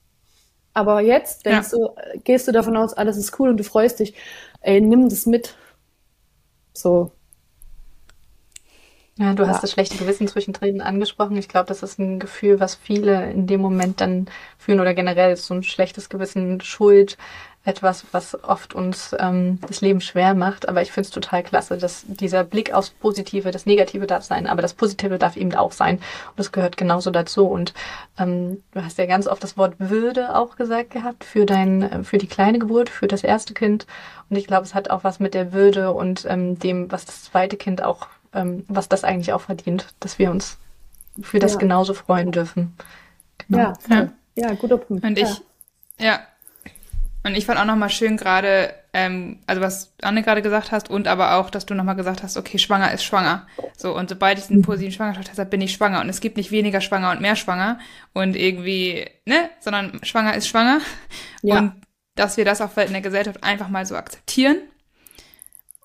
[0.73, 1.77] Aber jetzt denkst ja.
[1.77, 4.13] du, gehst du davon aus, alles ist cool und du freust dich.
[4.61, 5.55] Ey, nimm das mit.
[6.73, 7.11] So.
[9.17, 9.49] Ja, du ja.
[9.49, 11.37] hast das schlechte Gewissen zwischendrin angesprochen.
[11.37, 15.35] Ich glaube, das ist ein Gefühl, was viele in dem Moment dann fühlen oder generell
[15.35, 17.17] so ein schlechtes Gewissen, Schuld,
[17.67, 20.69] etwas, was oft uns ähm, das Leben schwer macht.
[20.69, 24.47] Aber ich finde es total klasse, dass dieser Blick aufs Positive, das Negative darf sein,
[24.47, 25.97] aber das Positive darf eben auch sein.
[25.97, 27.45] Und das gehört genauso dazu.
[27.45, 27.73] Und
[28.17, 32.17] ähm, du hast ja ganz oft das Wort Würde auch gesagt gehabt für dein, für
[32.17, 33.85] die kleine Geburt, für das erste Kind.
[34.29, 37.23] Und ich glaube, es hat auch was mit der Würde und ähm, dem, was das
[37.23, 40.57] zweite Kind auch, ähm, was das eigentlich auch verdient, dass wir uns
[41.21, 41.59] für das ja.
[41.59, 42.75] genauso freuen dürfen.
[43.47, 43.59] Genau.
[43.59, 45.03] Ja, ja, ja, guter Punkt.
[45.03, 45.41] Und ich,
[45.99, 46.19] ja,
[47.27, 51.07] und ich fand auch nochmal schön gerade, ähm, also was Anne gerade gesagt hast und
[51.07, 53.45] aber auch, dass du nochmal gesagt hast, okay, schwanger ist schwanger.
[53.75, 55.99] So, und sobald ich einen positiven Schwangerschaftstest habe, bin ich schwanger.
[55.99, 57.79] Und es gibt nicht weniger schwanger und mehr schwanger
[58.13, 60.79] und irgendwie, ne, sondern schwanger ist schwanger.
[61.41, 61.59] Ja.
[61.59, 61.73] Und
[62.15, 64.57] dass wir das auch in der Gesellschaft einfach mal so akzeptieren.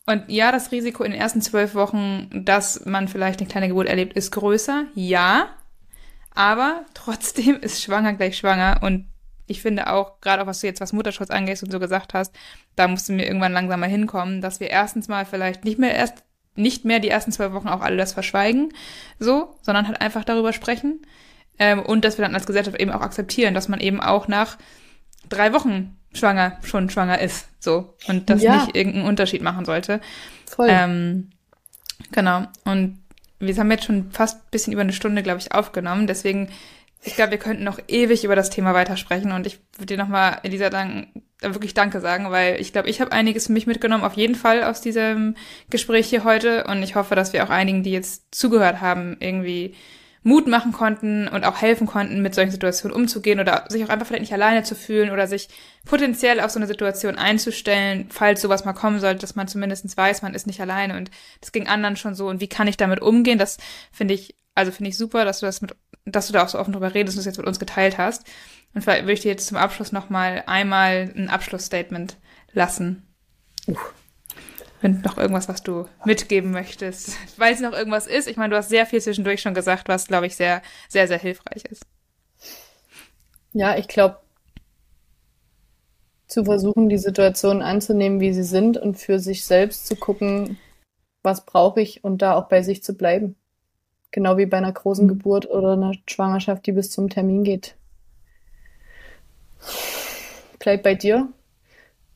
[0.07, 3.89] Und ja, das Risiko in den ersten zwölf Wochen, dass man vielleicht eine kleine Geburt
[3.89, 4.87] erlebt, ist größer.
[4.95, 5.49] Ja.
[6.35, 9.07] Aber trotzdem ist schwanger gleich schwanger und
[9.47, 12.35] ich finde auch, gerade auch was du jetzt was Mutterschutz angehst und so gesagt hast,
[12.75, 15.95] da musst du mir irgendwann langsam mal hinkommen, dass wir erstens mal vielleicht nicht mehr
[15.95, 16.25] erst,
[16.55, 18.73] nicht mehr die ersten zwei Wochen auch alle das verschweigen,
[19.19, 21.05] so, sondern halt einfach darüber sprechen.
[21.59, 24.57] Ähm, und dass wir dann als Gesellschaft eben auch akzeptieren, dass man eben auch nach
[25.29, 27.95] drei Wochen schwanger schon schwanger ist, so.
[28.07, 28.57] Und das ja.
[28.57, 30.01] nicht irgendeinen Unterschied machen sollte.
[30.47, 30.69] Voll.
[30.71, 31.31] Ähm,
[32.11, 32.47] genau.
[32.65, 32.99] Und
[33.39, 36.07] wir haben jetzt schon fast ein bisschen über eine Stunde, glaube ich, aufgenommen.
[36.07, 36.49] Deswegen
[37.05, 40.39] ich glaube, wir könnten noch ewig über das Thema weitersprechen und ich würde dir nochmal,
[40.45, 41.09] Elisa, dank,
[41.41, 44.63] wirklich Danke sagen, weil ich glaube, ich habe einiges für mich mitgenommen, auf jeden Fall
[44.63, 45.35] aus diesem
[45.69, 49.75] Gespräch hier heute und ich hoffe, dass wir auch einigen, die jetzt zugehört haben, irgendwie
[50.23, 54.07] Mut machen konnten und auch helfen konnten, mit solchen Situationen umzugehen oder sich auch einfach
[54.07, 55.49] vielleicht nicht alleine zu fühlen oder sich
[55.85, 60.23] potenziell auf so eine Situation einzustellen, falls sowas mal kommen sollte, dass man zumindest weiß,
[60.23, 61.11] man ist nicht alleine und
[61.41, 63.59] das ging anderen schon so und wie kann ich damit umgehen, das
[63.91, 66.59] finde ich, also finde ich super, dass du das mit dass du da auch so
[66.59, 68.27] offen drüber redest und das jetzt mit uns geteilt hast.
[68.75, 72.17] Und vielleicht würde ich dir jetzt zum Abschluss nochmal einmal ein Abschlussstatement
[72.53, 73.07] lassen.
[73.69, 73.77] Uh.
[74.83, 78.29] Wenn noch irgendwas, was du mitgeben möchtest, weil es noch irgendwas ist.
[78.29, 81.19] Ich meine, du hast sehr viel zwischendurch schon gesagt, was, glaube ich, sehr, sehr, sehr
[81.19, 81.87] hilfreich ist.
[83.53, 84.19] Ja, ich glaube,
[86.27, 90.59] zu versuchen, die Situation anzunehmen, wie sie sind und für sich selbst zu gucken,
[91.23, 93.37] was brauche ich und da auch bei sich zu bleiben.
[94.11, 95.11] Genau wie bei einer großen mhm.
[95.11, 97.77] Geburt oder einer Schwangerschaft, die bis zum Termin geht.
[100.59, 101.29] Bleib bei dir.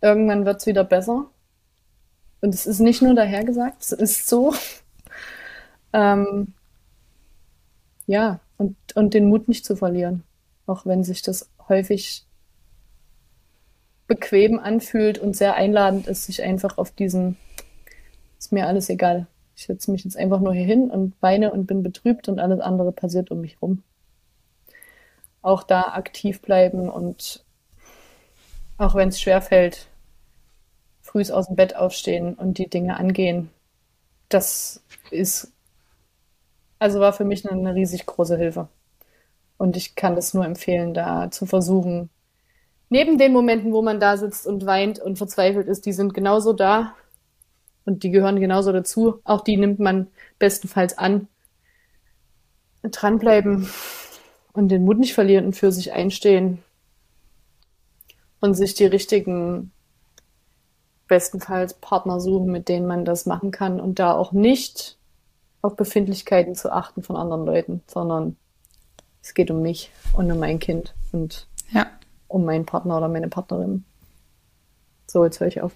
[0.00, 1.30] Irgendwann wird es wieder besser.
[2.40, 4.54] Und es ist nicht nur dahergesagt, es ist so.
[5.92, 6.52] ähm,
[8.06, 10.22] ja, und, und den Mut nicht zu verlieren.
[10.66, 12.24] Auch wenn sich das häufig
[14.06, 17.36] bequem anfühlt und sehr einladend ist, sich einfach auf diesen,
[18.38, 21.66] ist mir alles egal, ich setze mich jetzt einfach nur hier hin und weine und
[21.66, 23.82] bin betrübt und alles andere passiert um mich rum.
[25.40, 27.44] Auch da aktiv bleiben und
[28.76, 29.88] auch wenn es schwer fällt,
[31.16, 33.50] früh aus dem Bett aufstehen und die Dinge angehen.
[34.28, 35.52] Das ist,
[36.78, 38.68] also war für mich eine, eine riesig große Hilfe.
[39.56, 42.10] Und ich kann das nur empfehlen, da zu versuchen,
[42.90, 46.52] neben den Momenten, wo man da sitzt und weint und verzweifelt ist, die sind genauso
[46.52, 46.94] da,
[47.86, 49.20] und die gehören genauso dazu.
[49.24, 51.28] Auch die nimmt man bestenfalls an.
[52.82, 53.68] Dranbleiben
[54.52, 56.62] und den Mut nicht verlieren und für sich einstehen.
[58.40, 59.72] Und sich die richtigen,
[61.08, 63.80] bestenfalls Partner suchen, mit denen man das machen kann.
[63.80, 64.96] Und da auch nicht
[65.62, 68.36] auf Befindlichkeiten zu achten von anderen Leuten, sondern
[69.22, 71.86] es geht um mich und um mein Kind und ja.
[72.28, 73.84] um meinen Partner oder meine Partnerin.
[75.06, 75.72] So, jetzt höre ich auf.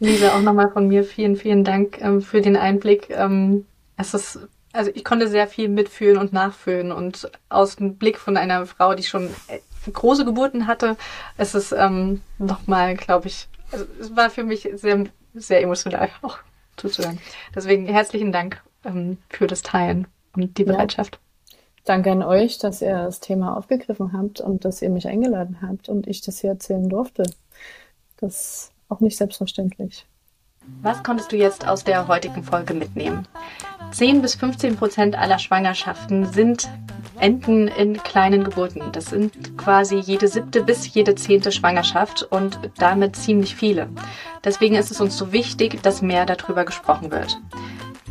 [0.00, 3.10] Lisa, auch nochmal von mir vielen, vielen Dank ähm, für den Einblick.
[3.10, 4.40] Ähm, es ist,
[4.72, 8.94] also ich konnte sehr viel mitfühlen und nachfühlen und aus dem Blick von einer Frau,
[8.94, 9.60] die schon äh,
[9.92, 10.96] große Geburten hatte,
[11.36, 15.04] es ist ähm, nochmal, glaube ich, also es war für mich sehr,
[15.34, 16.38] sehr emotional auch
[16.76, 17.18] zuzuhören.
[17.54, 21.16] Deswegen herzlichen Dank ähm, für das Teilen und die Bereitschaft.
[21.16, 21.58] Ja.
[21.84, 25.88] Danke an euch, dass ihr das Thema aufgegriffen habt und dass ihr mich eingeladen habt
[25.88, 27.24] und ich das hier erzählen durfte.
[28.18, 30.06] Das ist auch nicht selbstverständlich.
[30.80, 33.28] Was konntest du jetzt aus der heutigen Folge mitnehmen?
[33.92, 36.70] 10 bis 15 Prozent aller Schwangerschaften sind
[37.18, 38.82] enden in kleinen Geburten.
[38.92, 43.88] Das sind quasi jede siebte bis jede zehnte Schwangerschaft und damit ziemlich viele.
[44.44, 47.38] Deswegen ist es uns so wichtig, dass mehr darüber gesprochen wird.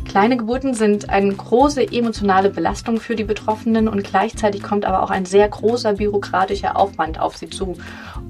[0.04, 5.10] Kleine Geburten sind eine große emotionale Belastung für die Betroffenen und gleichzeitig kommt aber auch
[5.10, 7.76] ein sehr großer bürokratischer Aufwand auf sie zu.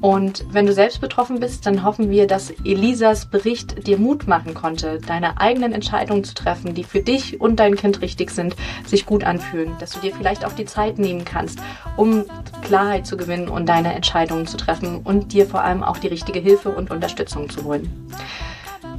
[0.00, 4.54] Und wenn du selbst betroffen bist, dann hoffen wir, dass Elisas Bericht dir Mut machen
[4.54, 8.56] konnte, deine eigenen Entscheidungen zu treffen, die für dich und dein Kind richtig sind,
[8.86, 11.58] sich gut anfühlen, dass du dir vielleicht auch die Zeit nehmen kannst,
[11.96, 12.24] um
[12.62, 16.38] Klarheit zu gewinnen und deine Entscheidungen zu treffen und dir vor allem auch die richtige
[16.38, 17.90] Hilfe und Unterstützung zu holen.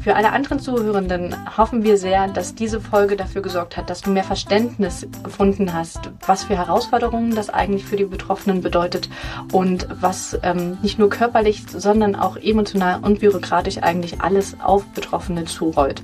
[0.06, 4.12] Für alle anderen Zuhörenden hoffen wir sehr, dass diese Folge dafür gesorgt hat, dass du
[4.12, 9.10] mehr Verständnis gefunden hast, was für Herausforderungen das eigentlich für die Betroffenen bedeutet
[9.52, 15.46] und was ähm, nicht nur körperlich, sondern auch emotional und bürokratisch eigentlich alles auf Betroffene
[15.46, 16.04] zurollt.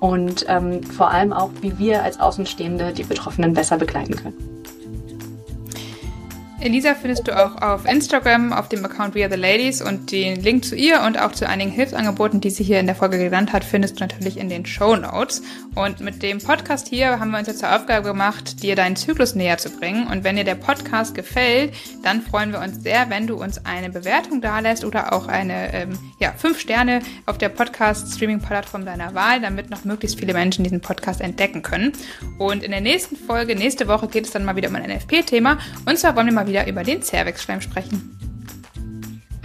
[0.00, 4.34] Und ähm, vor allem auch, wie wir als Außenstehende die Betroffenen besser begleiten können.
[6.62, 10.40] Elisa findest du auch auf Instagram auf dem Account We Are the Ladies und den
[10.40, 13.52] Link zu ihr und auch zu einigen Hilfsangeboten, die sie hier in der Folge genannt
[13.52, 15.42] hat, findest du natürlich in den Show Notes.
[15.74, 19.34] Und mit dem Podcast hier haben wir uns jetzt zur Aufgabe gemacht, dir deinen Zyklus
[19.34, 20.06] näher zu bringen.
[20.06, 23.88] Und wenn dir der Podcast gefällt, dann freuen wir uns sehr, wenn du uns eine
[23.88, 29.70] Bewertung dalässt oder auch eine, ähm, ja, fünf Sterne auf der Podcast-Streaming-Plattform deiner Wahl, damit
[29.70, 31.92] noch möglichst viele Menschen diesen Podcast entdecken können.
[32.38, 35.58] Und in der nächsten Folge, nächste Woche, geht es dann mal wieder um ein NFP-Thema.
[35.86, 38.31] Und zwar wollen wir mal wieder über den Cervixschleim sprechen.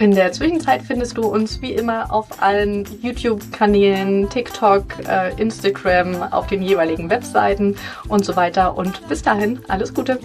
[0.00, 6.46] In der Zwischenzeit findest du uns wie immer auf allen YouTube-Kanälen, TikTok, äh, Instagram, auf
[6.46, 7.74] den jeweiligen Webseiten
[8.06, 8.76] und so weiter.
[8.76, 10.20] Und bis dahin, alles Gute!